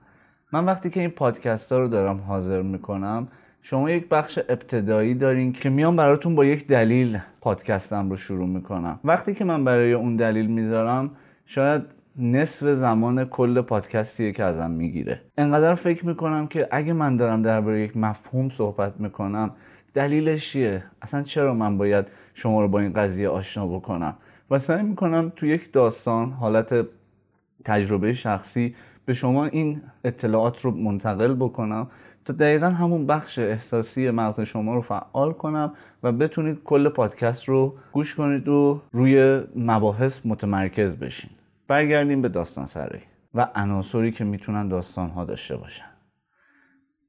من 0.54 0.66
وقتی 0.66 0.90
که 0.90 1.00
این 1.00 1.10
پادکست 1.10 1.72
ها 1.72 1.80
رو 1.80 1.88
دارم 1.88 2.18
حاضر 2.28 2.62
می‌کنم 2.62 3.28
شما 3.62 3.90
یک 3.90 4.10
بخش 4.10 4.40
ابتدایی 4.50 5.14
دارین 5.14 5.54
که 5.54 5.70
میام 5.70 5.96
براتون 5.96 6.36
با 6.36 6.46
یک 6.46 6.68
دلیل 6.68 7.20
پادکستم 7.42 8.10
رو 8.10 8.18
شروع 8.18 8.48
می‌کنم. 8.48 9.00
وقتی 9.04 9.34
که 9.34 9.46
من 9.46 9.64
برای 9.64 9.94
اون 9.94 10.16
دلیل 10.16 10.48
می‌ذارم 10.48 11.12
شاید 11.46 11.82
نصف 12.20 12.68
زمان 12.68 13.26
کل 13.26 13.62
پادکستیه 13.62 14.32
که 14.32 14.44
ازم 14.44 14.72
می‌گیره. 14.72 15.22
انقدر 15.38 15.76
فکر 15.76 16.06
می‌کنم 16.06 16.48
که 16.48 16.68
اگه 16.72 16.94
من 16.94 17.18
دارم 17.18 17.42
درباره 17.42 17.82
یک 17.82 17.98
مفهوم 17.98 18.50
صحبت 18.50 18.94
می‌کنم 19.00 19.52
دلیلش 19.94 20.52
چیه؟ 20.52 20.84
اصلا 21.02 21.24
چرا 21.24 21.54
من 21.54 21.78
باید 21.78 22.06
شما 22.34 22.62
رو 22.62 22.68
با 22.68 22.80
این 22.80 22.94
قضیه 22.94 23.30
آشنا 23.30 23.68
بکنم؟ 23.68 24.16
و 24.52 24.60
سعی 24.60 24.84
می‌کنم 24.84 25.32
تو 25.36 25.46
یک 25.46 25.72
داستان 25.72 26.32
حالت 26.32 26.88
تجربه 27.66 28.14
شخصی 28.14 28.76
به 29.06 29.14
شما 29.14 29.46
این 29.46 29.82
اطلاعات 30.04 30.62
رو 30.62 30.72
منتقل 30.72 31.34
بکنم 31.34 31.88
تا 32.26 32.34
دقیقا 32.34 32.70
همون 32.70 33.06
بخش 33.06 33.40
احساسی 33.40 34.10
مغز 34.10 34.42
شما 34.42 34.76
رو 34.76 34.82
فعال 34.82 35.32
کنم 35.32 35.74
و 36.04 36.12
بتونید 36.12 36.64
کل 36.64 36.90
پادکست 36.90 37.50
رو 37.50 37.76
گوش 37.92 38.16
کنید 38.16 38.48
و 38.48 38.82
روی 38.92 39.42
مباحث 39.56 40.20
متمرکز 40.26 40.96
بشین. 40.96 41.30
برگردیم 41.70 42.22
به 42.22 42.30
داستان 42.30 42.66
سرایی 42.66 43.04
و 43.34 43.48
عناصری 43.56 44.12
که 44.12 44.24
می‌تونن 44.24 44.68
داستان 44.68 45.10
ها 45.10 45.26
داشته 45.26 45.58
باشن. 45.58 45.86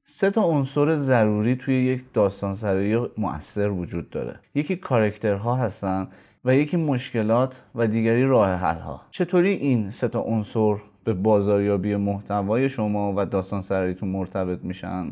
سه 0.03 0.31
تا 0.31 0.43
عنصر 0.43 0.95
ضروری 0.95 1.55
توی 1.55 1.83
یک 1.85 2.03
داستان 2.13 2.55
سرایی 2.55 3.07
مؤثر 3.17 3.69
وجود 3.69 4.09
داره. 4.09 4.39
یکی 4.55 4.75
کارکترها 4.75 5.55
هستن 5.55 6.07
و 6.45 6.55
یکی 6.55 6.77
مشکلات 6.77 7.63
و 7.75 7.87
دیگری 7.87 8.25
راه 8.25 8.49
حل 8.49 8.79
ها 8.79 9.01
چطوری 9.11 9.53
این 9.53 9.89
سه 9.89 10.07
تا 10.07 10.19
عنصر 10.21 10.75
به 11.03 11.13
بازاریابی 11.13 11.95
محتوای 11.95 12.69
شما 12.69 13.13
و 13.17 13.25
داستان 13.25 13.61
سراییتون 13.61 14.09
مرتبط 14.09 14.59
میشن؟ 14.63 15.11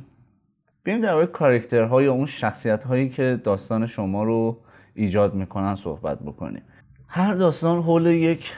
بیایم 0.83 1.01
در 1.01 1.25
کارکترها 1.25 2.01
یا 2.01 2.13
اون 2.13 2.25
شخصیت 2.25 2.83
هایی 2.83 3.09
که 3.09 3.41
داستان 3.43 3.85
شما 3.85 4.23
رو 4.23 4.57
ایجاد 4.93 5.33
می‌کنن 5.33 5.75
صحبت 5.75 6.19
بکنیم. 6.19 6.61
هر 7.07 7.33
داستان 7.33 7.81
حول 7.81 8.05
یک 8.05 8.51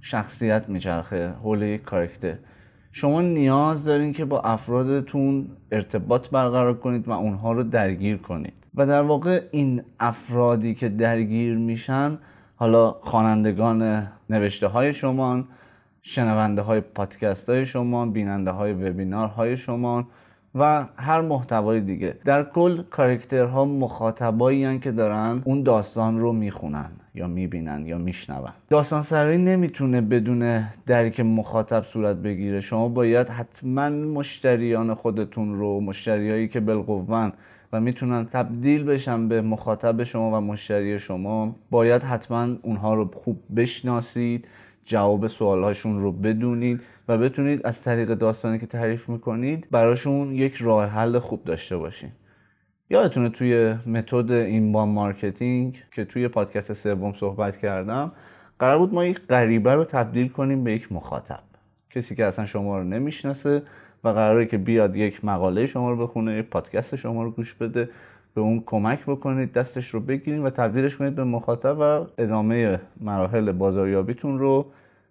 شخصیت 0.00 0.68
میچرخه 0.68 1.32
حول 1.42 1.62
یک 1.62 1.82
کارکتر 1.82 2.34
شما 2.92 3.22
نیاز 3.22 3.84
دارین 3.84 4.12
که 4.12 4.24
با 4.24 4.40
افرادتون 4.40 5.46
ارتباط 5.72 6.28
برقرار 6.28 6.74
کنید 6.74 7.08
و 7.08 7.10
اونها 7.10 7.52
رو 7.52 7.62
درگیر 7.62 8.16
کنید. 8.16 8.52
و 8.74 8.86
در 8.86 9.02
واقع 9.02 9.42
این 9.50 9.82
افرادی 10.00 10.74
که 10.74 10.88
درگیر 10.88 11.56
میشن 11.56 12.18
حالا 12.56 12.90
خوانندگان 12.90 14.08
نوشته 14.30 14.66
های 14.66 14.94
شما 14.94 15.44
شنونده 16.02 16.62
های 16.62 16.80
پادکست 16.80 17.50
های 17.50 17.66
شما 17.66 18.06
بیننده 18.06 18.50
های 18.50 18.72
وبینار 18.72 19.28
های 19.28 19.56
شما 19.56 20.06
و 20.54 20.84
هر 20.96 21.20
محتوای 21.20 21.80
دیگه. 21.80 22.14
در 22.24 22.42
کل 22.42 22.82
کارکترها 22.82 23.64
مخاطبایی 23.64 24.78
که 24.78 24.90
دارن 24.90 25.42
اون 25.44 25.62
داستان 25.62 26.18
رو 26.18 26.32
می‌خونن 26.32 26.90
یا 27.14 27.26
می‌بینن 27.26 27.86
یا 27.86 27.98
میشنون. 27.98 28.48
داستان 28.68 29.02
سرایی 29.02 29.38
نمی‌تونه 29.38 30.00
بدون 30.00 30.64
درک 30.86 31.20
مخاطب 31.20 31.82
صورت 31.84 32.16
بگیره. 32.16 32.60
شما 32.60 32.88
باید 32.88 33.28
حتما 33.28 33.88
مشتریان 33.88 34.94
خودتون 34.94 35.58
رو 35.58 35.80
مشتریایی 35.80 36.48
که 36.48 36.60
بالقوان 36.60 37.32
و 37.72 37.80
می‌تونن 37.80 38.26
تبدیل 38.32 38.84
بشن 38.84 39.28
به 39.28 39.42
مخاطب 39.42 40.04
شما 40.04 40.38
و 40.38 40.40
مشتری 40.40 40.98
شما 40.98 41.56
باید 41.70 42.02
حتما 42.02 42.48
اونها 42.62 42.94
رو 42.94 43.10
خوب 43.24 43.36
بشناسید 43.56 44.44
جواب 44.84 45.26
سوالهاشون 45.26 46.00
رو 46.00 46.12
بدونید 46.12 46.80
و 47.10 47.18
بتونید 47.18 47.66
از 47.66 47.82
طریق 47.82 48.14
داستانی 48.14 48.58
که 48.58 48.66
تعریف 48.66 49.08
می‌کنید 49.08 49.66
براشون 49.70 50.32
یک 50.32 50.54
راه 50.54 50.86
حل 50.86 51.18
خوب 51.18 51.44
داشته 51.44 51.76
باشین. 51.76 52.10
یادتونه 52.90 53.28
توی 53.28 53.74
متد 53.86 54.30
inbound 54.30 54.86
marketing 54.86 55.82
که 55.92 56.04
توی 56.04 56.28
پادکست 56.28 56.72
سوم 56.72 57.12
صحبت 57.12 57.56
کردم 57.56 58.12
قرار 58.58 58.78
بود 58.78 58.94
ما 58.94 59.04
یک 59.04 59.20
غریبه 59.28 59.74
رو 59.74 59.84
تبدیل 59.84 60.28
کنیم 60.28 60.64
به 60.64 60.72
یک 60.72 60.92
مخاطب. 60.92 61.40
کسی 61.90 62.14
که 62.14 62.24
اصلا 62.24 62.46
شما 62.46 62.78
رو 62.78 62.84
نمی‌شناسه 62.84 63.62
و 64.04 64.08
قراره 64.08 64.46
که 64.46 64.58
بیاد 64.58 64.96
یک 64.96 65.24
مقاله 65.24 65.66
شما 65.66 65.90
رو 65.90 66.06
بخونه 66.06 66.38
یک 66.38 66.46
پادکست 66.46 66.96
شما 66.96 67.22
رو 67.22 67.30
گوش 67.30 67.54
بده 67.54 67.88
به 68.34 68.40
اون 68.40 68.62
کمک 68.66 69.02
بکنید 69.06 69.52
دستش 69.52 69.88
رو 69.88 70.00
بگیرید 70.00 70.44
و 70.44 70.50
تبدیلش 70.50 70.96
کنید 70.96 71.14
به 71.14 71.24
مخاطب 71.24 71.76
و 71.80 72.06
ادامه 72.18 72.80
مراحل 73.00 73.52
بازاریابیتون 73.52 74.38
رو 74.38 74.66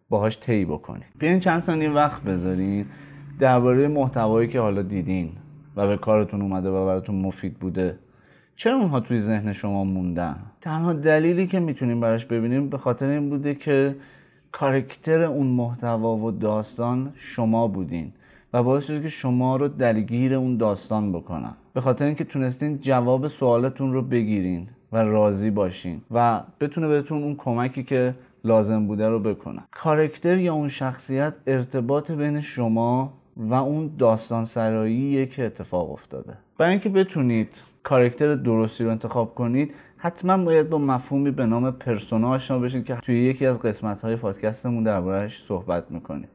باهاش 0.10 0.40
طی 0.40 0.66
بکنید 0.66 1.06
بیاین 1.20 1.40
چند 1.40 1.60
ثانیه 1.60 1.90
وقت 1.90 2.24
بذارین. 2.24 2.86
درباره 3.40 3.88
محتوایی 3.88 4.48
که 4.48 4.60
حالا 4.60 4.82
دیدین 4.82 5.30
و 5.76 5.88
به 5.88 5.98
کارتون 5.98 6.42
اومده 6.42 6.70
و 6.70 6.86
براتون 6.86 7.16
مفید 7.16 7.54
بوده. 7.54 7.96
چرا 8.56 8.76
اونها 8.76 9.00
توی 9.00 9.20
ذهن 9.20 9.54
شما 9.54 9.84
موندن؟ 9.84 10.36
تنها 10.62 10.94
دلیلی 10.94 11.48
که 11.48 11.60
می‌تونیم 11.60 12.00
براش 12.00 12.26
ببینیم 12.26 12.70
به 12.70 12.78
خاطر 12.78 13.06
این 13.06 13.30
بوده 13.30 13.56
که 13.56 13.96
کارکتر 14.52 15.24
اون 15.24 15.48
محتوا 15.48 16.16
و 16.16 16.32
داستان 16.32 17.12
شما 17.16 17.68
بودین 17.68 18.12
و 18.54 18.64
باعث 18.64 18.86
شده 18.86 19.02
که 19.02 19.10
شما 19.10 19.56
رو 19.56 19.68
درگیر 19.68 20.34
اون 20.34 20.58
داستان 20.58 21.12
بکنن. 21.12 21.54
به 21.74 21.82
خاطر 21.82 22.06
اینکه 22.06 22.24
تونستین 22.24 22.80
جواب 22.82 23.28
سوالتون 23.28 23.94
رو 23.94 24.02
بگیرین 24.02 24.68
و 24.92 24.98
راضی 24.98 25.50
باشین 25.50 26.02
و 26.12 26.42
بتونه 26.60 26.88
بهتون 26.88 27.24
اون 27.24 27.36
کمکی 27.36 27.84
که 27.84 28.16
لازم 28.44 28.88
بوده 28.88 29.10
رو 29.10 29.20
بکنن 29.20 29.64
کارکتر 29.72 30.38
یا 30.38 30.54
اون 30.54 30.68
شخصیت 30.68 31.34
ارتباط 31.48 32.12
بین 32.12 32.42
شما 32.42 33.14
و 33.38 33.54
اون 33.54 33.92
داستان 33.98 34.46
سرایی 34.46 35.28
که 35.28 35.46
اتفاق 35.46 35.92
افتاده. 35.92 36.34
برای 36.58 36.72
اینکه 36.72 36.90
بتونید 36.90 37.64
کارکتر 37.84 38.36
درستی 38.36 38.84
رو 38.84 38.92
انتخاب 38.92 39.36
کنید 39.36 39.74
حتما 39.98 40.38
باید 40.38 40.70
با 40.70 40.78
مفهومی 40.78 41.32
به 41.32 41.46
نام 41.46 41.72
پرسونا 41.72 42.30
آشنا 42.30 42.60
بشید 42.60 42.86
که 42.86 42.96
توی 42.96 43.24
یکی 43.24 43.46
از 43.46 43.60
قسمت 43.60 44.02
های 44.02 44.16
پادکستمون 44.16 44.84
دربارهش 44.84 45.44
صحبت 45.44 45.92
می‌کنیم. 45.92 46.28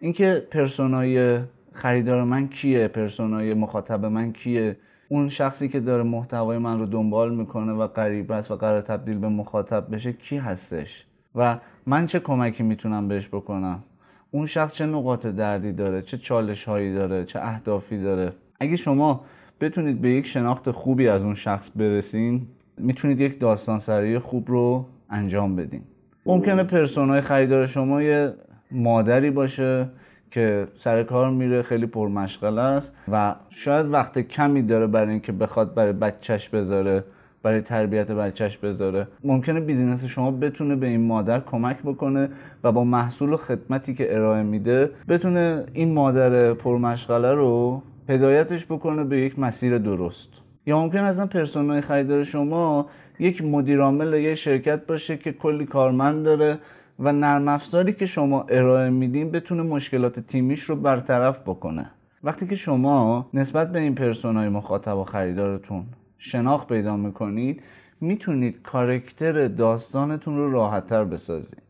اینکه 0.00 0.46
پرسونای 0.50 1.38
خریدار 1.72 2.24
من 2.24 2.48
کیه 2.48 2.88
پرسونای 2.88 3.54
مخاطب 3.54 4.04
من 4.04 4.32
کیه 4.32 4.76
اون 5.08 5.28
شخصی 5.28 5.68
که 5.68 5.80
داره 5.80 6.02
محتوای 6.02 6.58
من 6.58 6.78
رو 6.78 6.86
دنبال 6.86 7.34
می‌کنه 7.34 7.72
و 7.72 7.86
قریب 7.86 8.32
است 8.32 8.50
و 8.50 8.56
قرار 8.56 8.80
تبدیل 8.80 9.18
به 9.18 9.28
مخاطب 9.28 9.94
بشه 9.94 10.12
کی 10.12 10.36
هستش؟ 10.36 11.06
و 11.36 11.58
من 11.86 12.06
چه 12.06 12.20
کمکی 12.20 12.62
می‌تونم 12.62 13.08
بهش 13.08 13.28
بکنم؟ 13.28 13.82
اون 14.30 14.46
شخص 14.46 14.74
چه 14.74 14.86
نقاط 14.86 15.26
دردی 15.26 15.72
داره 15.72 16.02
چه 16.02 16.18
چالش 16.18 16.64
هایی 16.64 16.94
داره 16.94 17.24
چه 17.24 17.40
اهدافی 17.42 18.02
داره؟ 18.02 18.32
اگه 18.60 18.76
شما 18.76 19.24
بتونید 19.60 20.00
به 20.00 20.10
یک 20.10 20.26
شناخت 20.26 20.70
خوبی 20.70 21.08
از 21.08 21.24
اون 21.24 21.34
شخص 21.34 21.70
برسین 21.76 22.46
می‌تونید 22.78 23.20
یک 23.20 23.40
داستان 23.40 23.78
سرایی 23.78 24.18
خوب 24.18 24.50
رو 24.50 24.86
انجام 25.10 25.56
بدین. 25.56 25.82
ممکنه 26.26 26.64
persona 26.64 27.13
ی 27.13 27.20
خریدار 27.20 27.66
شما 27.66 28.02
یه 28.02 28.32
مادری 28.70 29.30
باشه 29.30 29.88
که 30.30 30.68
سر 30.76 31.02
کار 31.02 31.30
میره 31.30 31.62
خیلی 31.62 31.86
پرمشغله 31.86 32.60
است 32.60 32.96
و 33.12 33.34
شاید 33.50 33.86
وقت 33.86 34.18
کمی 34.18 34.62
داره 34.62 34.86
برای 34.86 35.10
اینکه 35.10 35.32
بخواد 35.32 35.74
برای 35.74 35.92
بچهش 35.92 36.48
بذاره. 36.48 37.04
برای 37.46 37.60
تربیت 37.60 38.10
بچهش 38.10 38.56
بذاره. 38.56 39.06
ممکنه 39.24 39.60
business 39.60 40.04
شما 40.04 40.30
بتونه 40.30 40.76
به 40.76 40.86
این 40.86 41.00
مادر 41.00 41.40
کمک 41.40 41.82
بکنه 41.82 42.28
و 42.64 42.72
با 42.72 42.84
محصول 42.84 43.32
و 43.32 43.36
خدمتی 43.36 43.94
که 43.94 44.16
ارائه 44.16 44.42
میده 44.42 44.90
بتونه 45.08 45.64
این 45.72 45.92
مادر 45.92 46.54
پرمشغله 46.54 47.32
رو 47.32 47.82
هدایتش 48.08 48.66
بکنه 48.66 49.04
به 49.04 49.20
یک 49.20 49.38
مسیر 49.38 49.78
درست. 49.78 50.28
یا 50.66 50.78
ممکنه 50.78 50.98
اصلا 50.98 51.26
persona 51.26 51.73
ی 51.73 51.80
خریدار 51.80 52.24
شما 52.24 52.86
یک 53.18 53.44
مدیرعامل 53.44 54.14
یه 54.14 54.34
شرکت 54.34 54.86
باشه 54.86 55.16
که 55.16 55.32
کلی 55.32 55.66
کارمند 55.66 56.24
داره 56.24 56.58
و 56.98 57.12
نرم 57.12 57.48
افزاری 57.48 57.92
که 57.92 58.06
شما 58.06 58.42
ارائه 58.48 58.90
میدین 58.90 59.30
بتونه 59.30 59.62
مشکلات 59.62 60.20
تیمیش 60.20 60.62
رو 60.62 60.76
برطرف 60.76 61.42
بکنه. 61.42 61.90
وقتی 62.24 62.46
که 62.46 62.54
شما 62.54 63.28
نسبت 63.34 63.72
به 63.72 63.78
این 63.78 63.94
پرسونای 63.94 64.48
مخاطب 64.48 64.96
و 64.96 65.04
خریدارتون 65.04 65.84
شناخت 66.18 66.68
پیدا 66.68 66.96
می‌کنید 66.96 67.62
می‌تونید 68.00 68.62
کارکتر 68.62 69.48
داستانتون 69.48 70.36
رو 70.36 70.52
راحتتر 70.52 71.04
بسازید. 71.04 71.62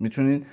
می‌تونید 0.00 0.46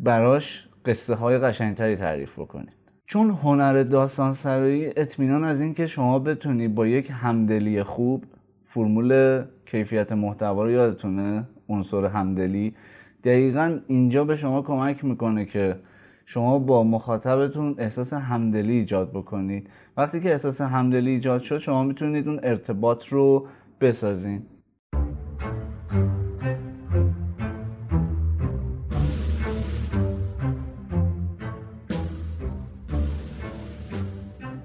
براش 0.00 0.68
قصه 0.84 1.14
های 1.14 1.38
قشنگتری 1.38 1.96
تعریف 1.96 2.38
بکنید. 2.38 2.72
چون 3.06 3.30
هنر 3.30 3.82
داستان 3.82 4.34
سرایی 4.34 4.86
اطمینان 4.96 5.44
از 5.44 5.60
اینکه 5.60 5.86
شما 5.86 6.18
بتونید 6.18 6.74
با 6.74 6.86
یک 6.86 7.10
همدلی 7.10 7.82
خوب 7.82 8.24
فرمول 8.60 9.42
کیفیت 9.66 10.12
محتوا 10.12 10.64
رو 10.64 10.70
یادتونه 10.70 11.44
عنصر 11.68 12.04
همدلی 12.04 12.74
دقیقا 13.24 13.78
اینجا 13.86 14.24
به 14.24 14.36
شما 14.36 14.62
کمک 14.62 15.04
می‌کنه 15.04 15.44
که 15.44 15.76
شما 16.30 16.58
با 16.58 16.84
مخاطبتون 16.84 17.74
احساس 17.78 18.12
همدلی 18.12 18.72
ایجاد 18.72 19.10
بکنید. 19.10 19.70
وقتی 19.96 20.20
که 20.20 20.32
احساس 20.32 20.60
همدلی 20.60 21.10
ایجاد 21.10 21.42
شد 21.42 21.58
شما 21.58 21.82
می‌تونید 21.84 22.28
اون 22.28 22.40
ارتباط 22.42 23.06
رو 23.06 23.46
بسازین. 23.80 24.42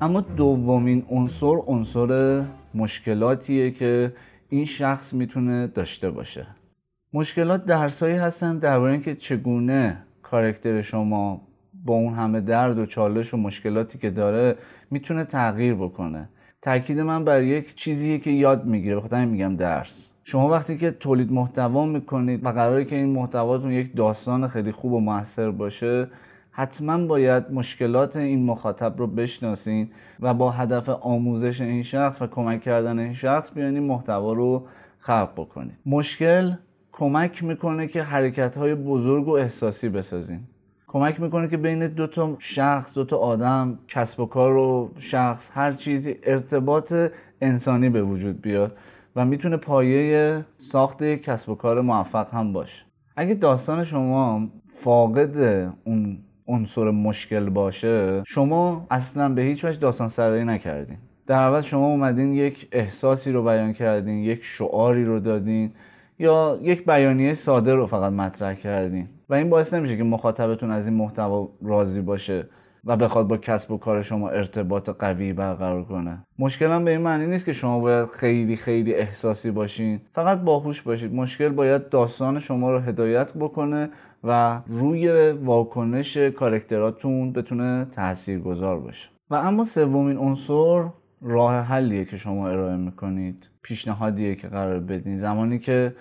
اما 0.02 0.22
دومین 0.22 1.06
عنصر 1.10 1.56
عنصر 1.68 2.44
مشکلاتیه 2.74 3.72
که 3.72 4.14
این 4.50 4.66
شخص 4.66 5.14
می‌تونه 5.14 5.68
داشته 5.68 6.12
باشه. 6.12 6.48
مشکلات 7.14 7.66
درسایی 7.66 8.16
هستن 8.16 8.58
درباره 8.58 8.92
اینکه 8.94 9.16
چگونه 9.16 10.04
کارکتر 10.22 10.82
شما 10.82 11.53
با 11.86 11.94
اون 11.94 12.14
همه 12.14 12.42
درد 12.42 12.78
و 12.80 12.86
چالش 12.86 13.34
و 13.34 13.38
مشکلاتی 13.38 13.98
که 13.98 14.10
داره 14.10 14.56
می‌تونه 14.92 15.24
تغییر 15.26 15.76
بکنه. 15.76 16.30
تاکید 16.62 17.00
من 17.00 17.26
بر 17.26 17.42
یک 17.42 17.76
چیزیه 17.76 18.20
که 18.20 18.32
یاد 18.32 18.66
می‌گیره 18.66 18.96
بخاطر 18.96 19.26
میگم 19.26 19.56
درس. 19.56 20.12
شما 20.24 20.50
وقتی 20.50 20.78
که 20.78 20.92
تولید 20.92 21.32
محتوا 21.32 21.86
می‌کنید 21.86 22.46
و 22.46 22.50
قراره 22.50 22.86
که 22.86 22.96
این 22.96 23.10
محتواتون 23.10 23.72
یک 23.72 23.96
داستان 23.96 24.48
خیلی 24.48 24.72
خوب 24.72 24.94
و 24.94 25.00
موثر 25.00 25.52
باشه 25.52 26.08
حتما 26.52 27.08
باید 27.08 27.52
مشکلات 27.52 28.16
این 28.16 28.46
مخاطب 28.46 28.98
رو 28.98 29.08
بشناسین 29.08 29.90
و 30.20 30.34
با 30.34 30.52
هدف 30.52 30.90
آموزش 30.90 31.62
این 31.62 31.84
شخص 31.84 32.22
و 32.22 32.28
کمک 32.28 32.62
کردن 32.62 33.00
این 33.00 33.14
شخص 33.14 33.54
بیاین 33.54 33.76
این 33.76 33.84
محتوا 33.84 34.34
رو 34.34 34.68
خلق 35.00 35.30
بکنید 35.36 35.78
مشکل 35.86 36.54
کمک 36.92 37.44
می‌کنه 37.44 37.88
که 37.88 38.04
حرکت 38.04 38.58
های 38.58 38.76
بزرگ 38.76 39.28
و 39.28 39.32
احساسی 39.32 39.90
بسازین. 39.90 40.40
کمک 40.94 41.22
می‌کنه 41.22 41.48
که 41.48 41.58
بین 41.58 41.88
دو 41.88 42.08
تا 42.08 42.36
شخص 42.40 42.94
دو 42.94 43.04
تا 43.04 43.18
آدم 43.18 43.80
کسب 43.88 44.20
و 44.20 44.26
کار 44.26 44.58
و 44.58 44.92
شخص 44.98 45.50
هر 45.54 45.74
چیزی 45.74 46.16
ارتباط 46.24 46.94
انسانی 47.42 47.90
به 47.90 48.04
وجود 48.04 48.42
بیاد 48.42 48.78
و 49.16 49.26
می‌تونه 49.26 49.58
پایه 49.58 50.46
ساخت 50.58 51.04
کسب 51.04 51.50
و 51.50 51.56
کار 51.56 51.82
موفق 51.82 52.34
هم 52.34 52.54
باشه. 52.54 52.86
اگه 53.16 53.34
داستان 53.34 53.84
شما 53.84 54.48
فاقد 54.74 55.38
اون 55.84 56.18
عنصر 56.48 56.92
مشکل 56.92 57.50
باشه 57.50 58.24
شما 58.28 58.88
اصلا 58.92 59.30
به 59.30 59.42
هیچ 59.42 59.66
وجه 59.66 59.80
داستان 59.80 60.10
سرایی 60.10 60.46
نکردین. 60.46 60.98
در 61.28 61.40
عوض 61.40 61.66
شما 61.66 61.86
اومدین 61.86 62.34
یک 62.34 62.68
احساسی 62.72 63.32
رو 63.32 63.44
بیان 63.44 63.74
کردین 63.74 64.18
یک 64.18 64.44
شعاری 64.44 65.06
رو 65.06 65.20
دادین 65.20 65.72
یا 66.20 66.60
یک 66.62 66.86
بیانیه 66.86 67.34
ساده 67.34 67.74
رو 67.74 67.88
فقط 67.88 68.14
مطرح 68.14 68.54
کردین. 68.54 69.08
و 69.30 69.34
این 69.34 69.50
باعث 69.50 69.74
نمیشه 69.74 69.98
که 69.98 70.04
مخاطبتون 70.04 70.72
از 70.72 70.86
این 70.86 70.94
محتوا 70.94 71.50
راضی 71.62 72.02
باشه 72.02 72.46
و 72.86 72.98
بخواد 72.98 73.28
با 73.28 73.38
کسب 73.38 73.72
و 73.72 73.78
کار 73.78 74.02
شما 74.02 74.30
ارتباط 74.30 74.90
قوی 74.90 75.34
برقرار 75.34 75.84
کنه. 75.84 76.18
مشکل 76.40 76.84
به 76.84 76.92
این 76.92 77.02
معنی 77.02 77.28
نیست 77.28 77.46
که 77.46 77.54
شما 77.54 77.80
باید 77.80 78.10
خیلی 78.10 78.56
خیلی 78.56 78.94
احساسی 78.94 79.52
باشین. 79.52 80.02
فقط 80.14 80.42
باهوش 80.42 80.82
باشید. 80.82 81.14
مشکل 81.14 81.50
باید 81.50 81.90
داستان 81.90 82.40
شما 82.40 82.72
رو 82.72 82.80
هدایت 82.80 83.34
بکنه 83.34 83.90
و 84.24 84.62
روی 84.68 85.32
واکنش 85.32 86.18
کارکتراتون 86.18 87.34
بتونه 87.34 87.88
تاثیرگذار 87.96 88.80
باشه. 88.80 89.10
و 89.30 89.36
اما 89.36 89.64
سومین 89.64 90.18
عنصر 90.18 90.84
راه 91.22 91.56
حلیه 91.56 92.06
که 92.06 92.18
شما 92.18 92.50
ارائه 92.50 92.76
می‌کنید. 92.76 93.50
پیشنهادیه 93.62 94.36
که 94.36 94.48
قرار 94.48 94.80
بدین. 94.80 95.18
زمانی 95.18 95.60
که 95.60 95.96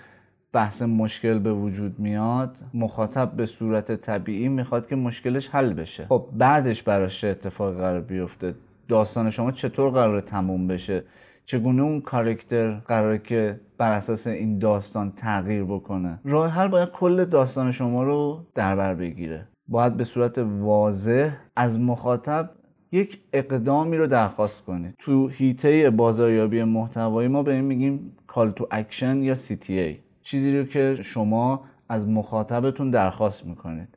بحث 0.53 0.83
مشکل 0.83 1.39
به 1.39 1.53
وجود 1.53 1.99
میاد 1.99 2.57
مخاطب 2.75 3.33
به 3.37 3.47
صورت 3.47 3.93
طبیعی 3.93 4.49
می‌خواد 4.49 4.89
که 4.89 4.97
مشکلش 4.97 5.49
حل 5.49 5.73
بشه. 5.73 6.07
خب 6.09 6.27
بعدش 6.33 6.83
براش 6.83 7.21
چه 7.21 7.29
اتفاقی 7.29 7.77
قرار 7.77 8.01
بیفته؟ 8.01 8.55
داستان 8.89 9.31
شما 9.31 9.53
چطور 9.53 9.91
قرار 9.91 10.21
تموم 10.21 10.67
بشه؟ 10.67 11.05
چگونه 11.45 11.83
اون 11.83 12.01
کارکتر 12.01 12.73
قراره 12.75 13.19
که 13.19 13.61
بر 13.79 13.93
اساس 13.93 14.27
این 14.27 14.59
داستان 14.59 15.13
تغییر 15.17 15.65
بکنه؟ 15.65 16.19
راه 16.25 16.51
حل 16.51 16.69
باید 16.69 16.89
کل 16.89 17.25
داستان 17.25 17.71
شما 17.71 18.03
رو 18.03 18.47
در 18.55 18.77
بر 18.77 18.95
بگیره. 18.95 19.47
باید 19.69 19.97
به 19.97 20.05
صورت 20.05 20.39
واضح 20.39 21.31
از 21.57 21.81
مخاطب 21.81 22.51
یک 22.93 23.21
اقدامی 23.33 23.97
رو 23.97 24.07
درخواست 24.07 24.65
کنید. 24.65 24.95
تو 24.99 25.29
حیطه 25.29 25.91
بازاریابی 25.91 26.63
محتوایی 26.65 27.29
ما 27.29 27.43
به 27.43 27.53
این 27.53 27.65
میگیم 27.65 28.17
call 28.27 28.51
to 28.51 28.67
action 28.71 29.23
یا 29.23 29.35
CTA 29.35 30.12
چیزی 30.23 30.59
رو 30.59 30.65
که 30.65 30.99
شما 31.03 31.65
از 31.89 32.09
مخاطبتون 32.09 32.91
درخواست 32.91 33.47
می‌کنید. 33.47 33.89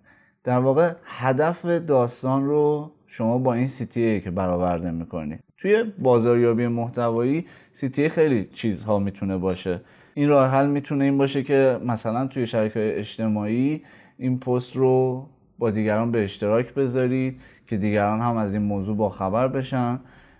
در 0.43 0.59
واقع 0.59 0.93
هدف 1.05 1.65
داستان 1.65 2.45
رو 2.45 2.91
شما 3.07 3.37
با 3.37 3.53
این 3.53 3.67
CTA 3.67 4.23
که 4.23 4.31
برآورده 4.35 4.91
می‌کنید 4.91 5.39
توی 5.57 5.83
بازاریابی 5.99 6.67
محتوایی 6.67 7.45
CTA 7.75 7.99
خیلی 7.99 8.49
چیزها 8.53 8.99
می‌تونه 8.99 9.37
باشه. 9.37 9.81
این 10.13 10.29
راه 10.29 10.49
حل 10.49 10.67
می‌تونه 10.67 11.03
این 11.03 11.17
باشه 11.17 11.43
که 11.43 11.79
مثلا 11.85 12.27
توی 12.27 12.47
شبکه 12.47 12.93
اجتماعی 12.97 13.81
این 14.17 14.39
پست 14.39 14.75
رو 14.75 15.25
با 15.59 15.71
دیگران 15.71 16.11
به 16.11 16.23
اشتراک 16.23 16.73
بذارید 16.73 17.41
که 17.67 17.77
دیگران 17.77 18.21
هم 18.21 18.37
از 18.37 18.53
این 18.53 18.61
موضوع 18.61 18.97
با 18.97 19.09
خبر 19.09 19.47
بشن. 19.47 19.99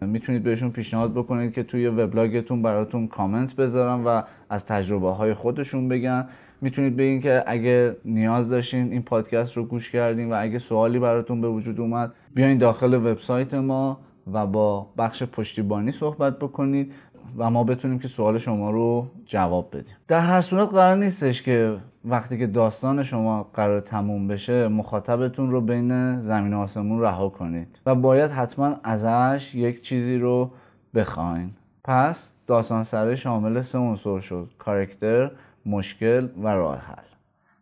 می‌تونید 0.10 0.44
بهشون 0.44 0.72
پیشنهاد 0.72 1.12
بکنید 1.12 1.54
که 1.54 1.64
توی 1.64 1.88
وبلاگتون 1.88 2.62
براتون 2.62 3.08
کامنت 3.08 3.56
بذارن 3.56 4.04
و 4.04 4.22
از 4.50 4.66
تجربه 4.66 5.10
های 5.10 5.34
خودشون 5.34 5.88
بگن. 5.88 6.28
می‌تونید 6.62 6.96
بگین 6.98 7.22
که 7.22 7.44
اگه 7.48 7.96
نیاز 8.06 8.50
داشتین 8.50 8.92
این 8.92 9.02
پادکست 9.02 9.58
رو 9.58 9.66
گوش 9.66 9.92
کردین 9.92 10.34
و 10.34 10.36
اگه 10.40 10.60
سوالی 10.60 11.00
براتون 11.00 11.42
به 11.42 11.48
وجود 11.48 11.80
اومد 11.80 12.14
بیاین 12.36 12.58
داخل 12.58 12.94
وبسایت 12.94 13.54
ما 13.54 14.00
و 14.34 14.46
با 14.48 14.88
بخش 14.98 15.24
پشتیبانی 15.24 15.92
صحبت 15.92 16.40
بکنید. 16.40 16.94
و 17.38 17.50
ما 17.50 17.64
بتونیم 17.64 18.00
که 18.00 18.08
سوال 18.08 18.38
شما 18.38 18.72
رو 18.72 19.08
جواب 19.26 19.70
بدیم. 19.70 19.96
در 20.08 20.20
هر 20.20 20.42
صورت 20.42 20.70
قرار 20.70 20.96
نیستش 20.96 21.42
که 21.42 21.78
وقتی 22.06 22.38
که 22.38 22.48
داستان 22.48 23.04
شما 23.04 23.50
قرار 23.54 23.82
تموم 23.82 24.28
بشه 24.28 24.68
مخاطبتون 24.68 25.52
رو 25.52 25.62
بین 25.62 26.22
زمین 26.22 26.54
و 26.54 26.60
آسمون 26.60 27.02
رها 27.02 27.30
کنید 27.30 27.80
و 27.86 27.96
باید 27.96 28.32
حتما 28.32 28.76
ازش 28.84 29.56
یک 29.56 29.82
چیزی 29.82 30.18
رو 30.18 30.52
بخواین. 30.96 31.52
پس 31.84 32.32
داستان 32.48 32.84
سره 32.84 33.16
شامل 33.16 33.62
سه 33.62 33.78
عنصر 33.78 34.20
شد 34.20 34.50
کارکتر 34.58 35.32
مشکل 35.66 36.28
و 36.44 36.48
راه 36.48 36.78
حل. 36.78 37.06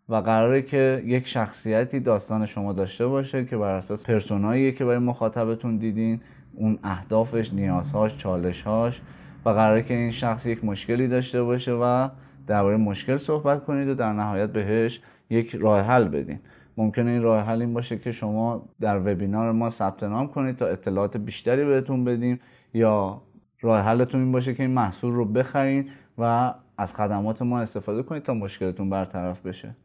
و 0.10 0.16
قراره 0.16 0.62
که 0.62 1.04
یک 1.06 1.28
شخصیتی 1.28 2.00
داستان 2.00 2.46
شما 2.46 2.74
داشته 2.74 3.08
باشه 3.08 3.46
که 3.46 3.58
بر 3.58 3.76
اساس 3.76 4.04
پرسوناییه 4.04 4.72
که 4.72 4.86
برای 4.86 4.98
مخاطبتون 4.98 5.78
دیدین 5.78 6.22
اون 6.56 6.80
اهدافش 6.84 7.54
نیازهاش 7.54 8.18
چالشهاش 8.18 9.02
و 9.46 9.50
قراره 9.50 9.84
که 9.84 9.94
این 9.94 10.12
شخص 10.12 10.46
یک 10.46 10.66
مشکلی 10.66 11.08
داشته 11.08 11.44
باشه 11.44 11.72
و 11.72 12.10
درباره 12.48 12.78
مشکل 12.78 13.18
صحبت 13.18 13.66
کنید 13.66 13.88
و 13.88 13.96
در 13.96 14.14
نهایت 14.14 14.50
بهش 14.50 15.02
یک 15.30 15.56
راه 15.56 15.82
حل 15.82 16.04
بدین. 16.04 16.40
ممکنه 16.78 17.12
این 17.12 17.22
راه 17.22 17.46
حل 17.46 17.62
این 17.62 17.74
باشه 17.74 17.98
که 17.98 18.12
شما 18.12 18.70
در 18.82 19.00
وبینار 19.00 19.52
ما 19.52 19.70
ثبت 19.70 20.04
نام 20.04 20.28
کنید 20.28 20.56
تا 20.56 20.68
اطلاعات 20.68 21.18
بیشتری 21.18 21.66
بهتون 21.66 22.04
بدیم 22.04 22.40
یا 22.74 23.22
راه 23.62 23.82
حلتون 23.82 24.22
این 24.22 24.32
باشه 24.32 24.54
که 24.54 24.64
این 24.64 24.72
محصول 24.72 25.14
رو 25.14 25.26
بخرین 25.26 25.90
و 26.18 26.54
از 26.78 26.94
خدمات 26.94 27.42
ما 27.42 27.60
استفاده 27.60 28.04
کنید 28.04 28.24
تا 28.24 28.34
مشکلتون 28.34 28.90
برطرف 28.90 29.46
بشه. 29.46 29.76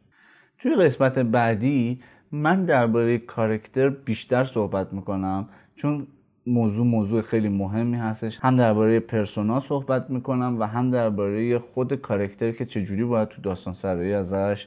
توی 0.59 0.77
قسمت 0.77 1.19
بعدی 1.19 2.01
من 2.33 2.65
درباره 2.65 3.19
کارکتر 3.19 3.89
بیشتر 3.89 4.45
صحبت 4.45 4.93
می‌کنم 4.93 5.49
چون 5.77 6.07
موضوع 6.49 6.87
موضوع 6.87 7.23
خیلی 7.23 7.49
مهمی 7.49 7.97
هستش. 7.97 8.39
هم 8.43 8.57
درباره 8.57 9.01
پرسونا 9.01 9.61
صحبت 9.61 10.11
می‌کنم 10.11 10.57
و 10.61 10.65
هم 10.65 10.91
درباره 10.91 11.59
خود 11.59 11.95
کارکتر 11.95 12.53
که 12.53 12.65
چجوری 12.65 13.05
باید 13.05 13.29
تو 13.29 13.43
داستان 13.43 13.75
سرایی 13.75 14.13
ازش 14.13 14.67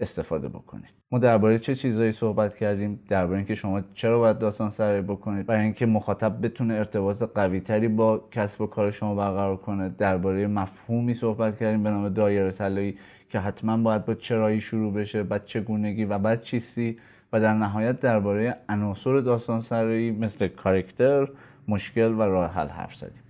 استفاده 0.00 0.48
بکنید. 0.48 0.90
ما 1.12 1.18
درباره 1.18 1.58
چه 1.58 1.74
چیزهایی 1.74 2.12
صحبت 2.12 2.56
کردیم؟ 2.56 3.00
درباره 3.08 3.36
اینکه 3.36 3.54
شما 3.54 3.80
چرا 3.94 4.18
باید 4.18 4.38
داستان 4.38 4.70
سرایی 4.70 5.02
بکنید؟ 5.02 5.46
برای 5.46 5.62
اینکه 5.62 5.86
مخاطب 5.86 6.46
بتونه 6.46 6.74
ارتباط 6.74 7.22
قوی 7.34 7.60
تری 7.60 7.88
با 7.88 8.28
کسب 8.30 8.60
و 8.60 8.66
کار 8.66 8.90
شما 8.90 9.14
برقرار 9.14 9.56
کنه. 9.56 9.88
درباره 9.88 10.46
مفهومی 10.46 11.14
صحبت 11.14 11.58
کردیم 11.58 11.82
به 11.82 11.90
نام 11.90 12.08
دایره 12.08 12.52
طلایی 12.52 12.98
که 13.28 13.38
حتما 13.38 13.76
باید 13.76 14.04
با 14.04 14.14
چرایی 14.14 14.60
شروع 14.60 14.92
بشه 14.92 15.22
بعد 15.22 15.44
چگونگی 15.44 16.04
و 16.04 16.18
بعد 16.18 16.42
چیستی. 16.42 16.98
و 17.32 17.40
در 17.40 17.54
نهایت 17.54 18.00
درباره 18.00 18.56
عناصر 18.68 19.20
داستان 19.20 19.60
سرایی 19.60 20.10
مثل 20.10 20.48
کارکتر 20.48 21.28
مشکل 21.68 22.12
و 22.12 22.22
راه 22.22 22.52
حل 22.52 22.68
حرف 22.68 22.94
زدیم. 22.94 23.22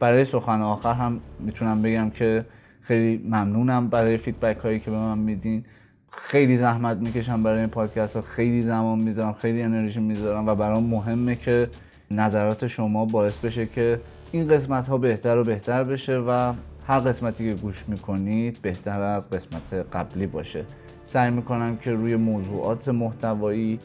برای 0.00 0.24
سخن 0.24 0.60
آخر 0.60 0.92
هم 0.92 1.20
می‌تونم 1.40 1.82
بگم 1.82 2.10
که 2.10 2.44
خیلی 2.80 3.22
ممنونم 3.24 3.88
برای 3.88 4.16
فیدبک 4.16 4.56
هایی 4.56 4.80
که 4.80 4.90
به 4.90 4.96
من 4.96 5.18
میدین. 5.18 5.64
خیلی 6.10 6.56
زحمت 6.56 6.96
می‌کشم 6.96 7.42
برای 7.42 7.60
این 7.60 7.68
پادکست 7.68 8.16
ها. 8.16 8.22
خیلی 8.22 8.62
زمان 8.62 8.98
می‌ذارم 8.98 9.32
خیلی 9.32 9.62
انرژی 9.62 10.00
می‌ذارم 10.00 10.46
و 10.46 10.54
برام 10.54 10.84
مهمه 10.84 11.34
که 11.34 11.68
نظرات 12.10 12.66
شما 12.66 13.04
باعث 13.04 13.44
بشه 13.44 13.66
که 13.66 14.00
این 14.32 14.48
قسمت 14.48 14.88
ها 14.88 14.98
بهتر 14.98 15.38
و 15.38 15.44
بهتر 15.44 15.84
بشه 15.84 16.18
و 16.18 16.52
هر 16.86 16.98
قسمتی 16.98 17.54
که 17.54 17.62
گوش 17.62 17.84
می‌کنید 17.88 18.58
بهتر 18.62 19.00
از 19.00 19.30
قسمت 19.30 19.86
قبلی 19.92 20.26
باشه. 20.26 20.64
سعی 21.12 21.30
می‌کنم 21.30 21.76
که 21.76 21.92
روی 21.92 22.16
موضوعات 22.16 22.88
محتوایی 22.88 23.78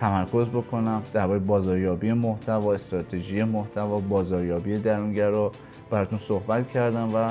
تمرکز 0.00 0.46
بکنم 0.48 1.02
درباره 1.14 1.38
بازاریابی 1.38 2.12
محتوا 2.12 2.74
استراتژی 2.74 3.42
محتوا 3.42 3.98
بازاریابی 3.98 4.78
درونگرا 4.78 5.52
براتون 5.90 6.18
صحبت 6.18 6.70
کردم 6.70 7.14
و 7.14 7.30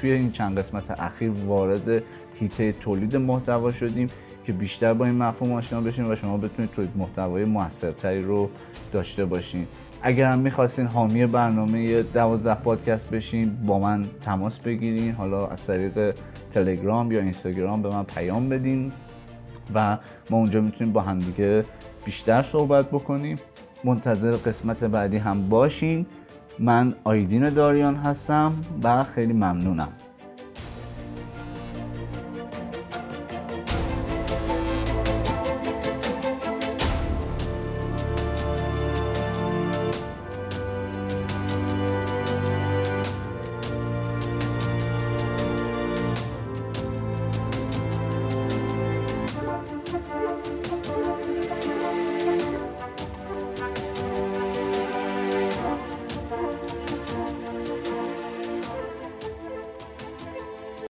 توی 0.00 0.10
این 0.10 0.32
چند 0.32 0.58
قسمت 0.58 1.00
اخیر 1.00 1.30
وارد 1.46 2.02
هیته 2.34 2.72
تولید 2.72 3.16
محتوا 3.16 3.72
شدیم 3.72 4.06
که 4.44 4.52
بیشتر 4.52 4.92
با 4.94 5.04
این 5.04 5.14
مفهوم 5.14 5.52
آشنا 5.52 5.80
بشین 5.80 6.12
و 6.12 6.16
شما 6.16 6.36
بتونید 6.36 6.70
تولید 6.70 6.96
محتوای 6.96 7.44
موثرتری 7.44 8.22
رو 8.22 8.50
داشته 8.92 9.24
باشین. 9.24 9.66
اگر 10.02 10.30
هم 10.30 10.38
می‌خواستین 10.38 10.86
حامی 10.86 11.26
برنامه 11.26 12.02
دوازده 12.02 12.54
پادکست 12.54 13.10
بشین 13.10 13.56
با 13.66 13.78
من 13.78 14.04
تماس 14.24 14.58
بگیرین. 14.58 15.12
حالا 15.12 15.46
از 15.46 15.66
طریق 15.66 16.14
تلگرام 16.54 17.12
یا 17.12 17.20
اینستاگرام 17.20 17.82
به 17.82 17.88
من 17.88 18.04
پیام 18.04 18.48
بدین 18.48 18.92
و 19.74 19.98
ما 20.30 20.36
اونجا 20.36 20.60
می‌تونیم 20.60 20.92
با 20.92 21.00
همدیگه 21.00 21.64
بیشتر 22.04 22.42
صحبت 22.42 22.88
بکنیم. 22.88 23.36
منتظر 23.84 24.30
قسمت 24.30 24.84
بعدی 24.84 25.16
هم 25.16 25.48
باشین. 25.48 26.06
من 26.58 26.94
آیدین 27.04 27.50
داریان 27.50 27.96
هستم 27.96 28.52
و 28.82 29.02
خیلی 29.02 29.32
ممنونم. 29.32 29.88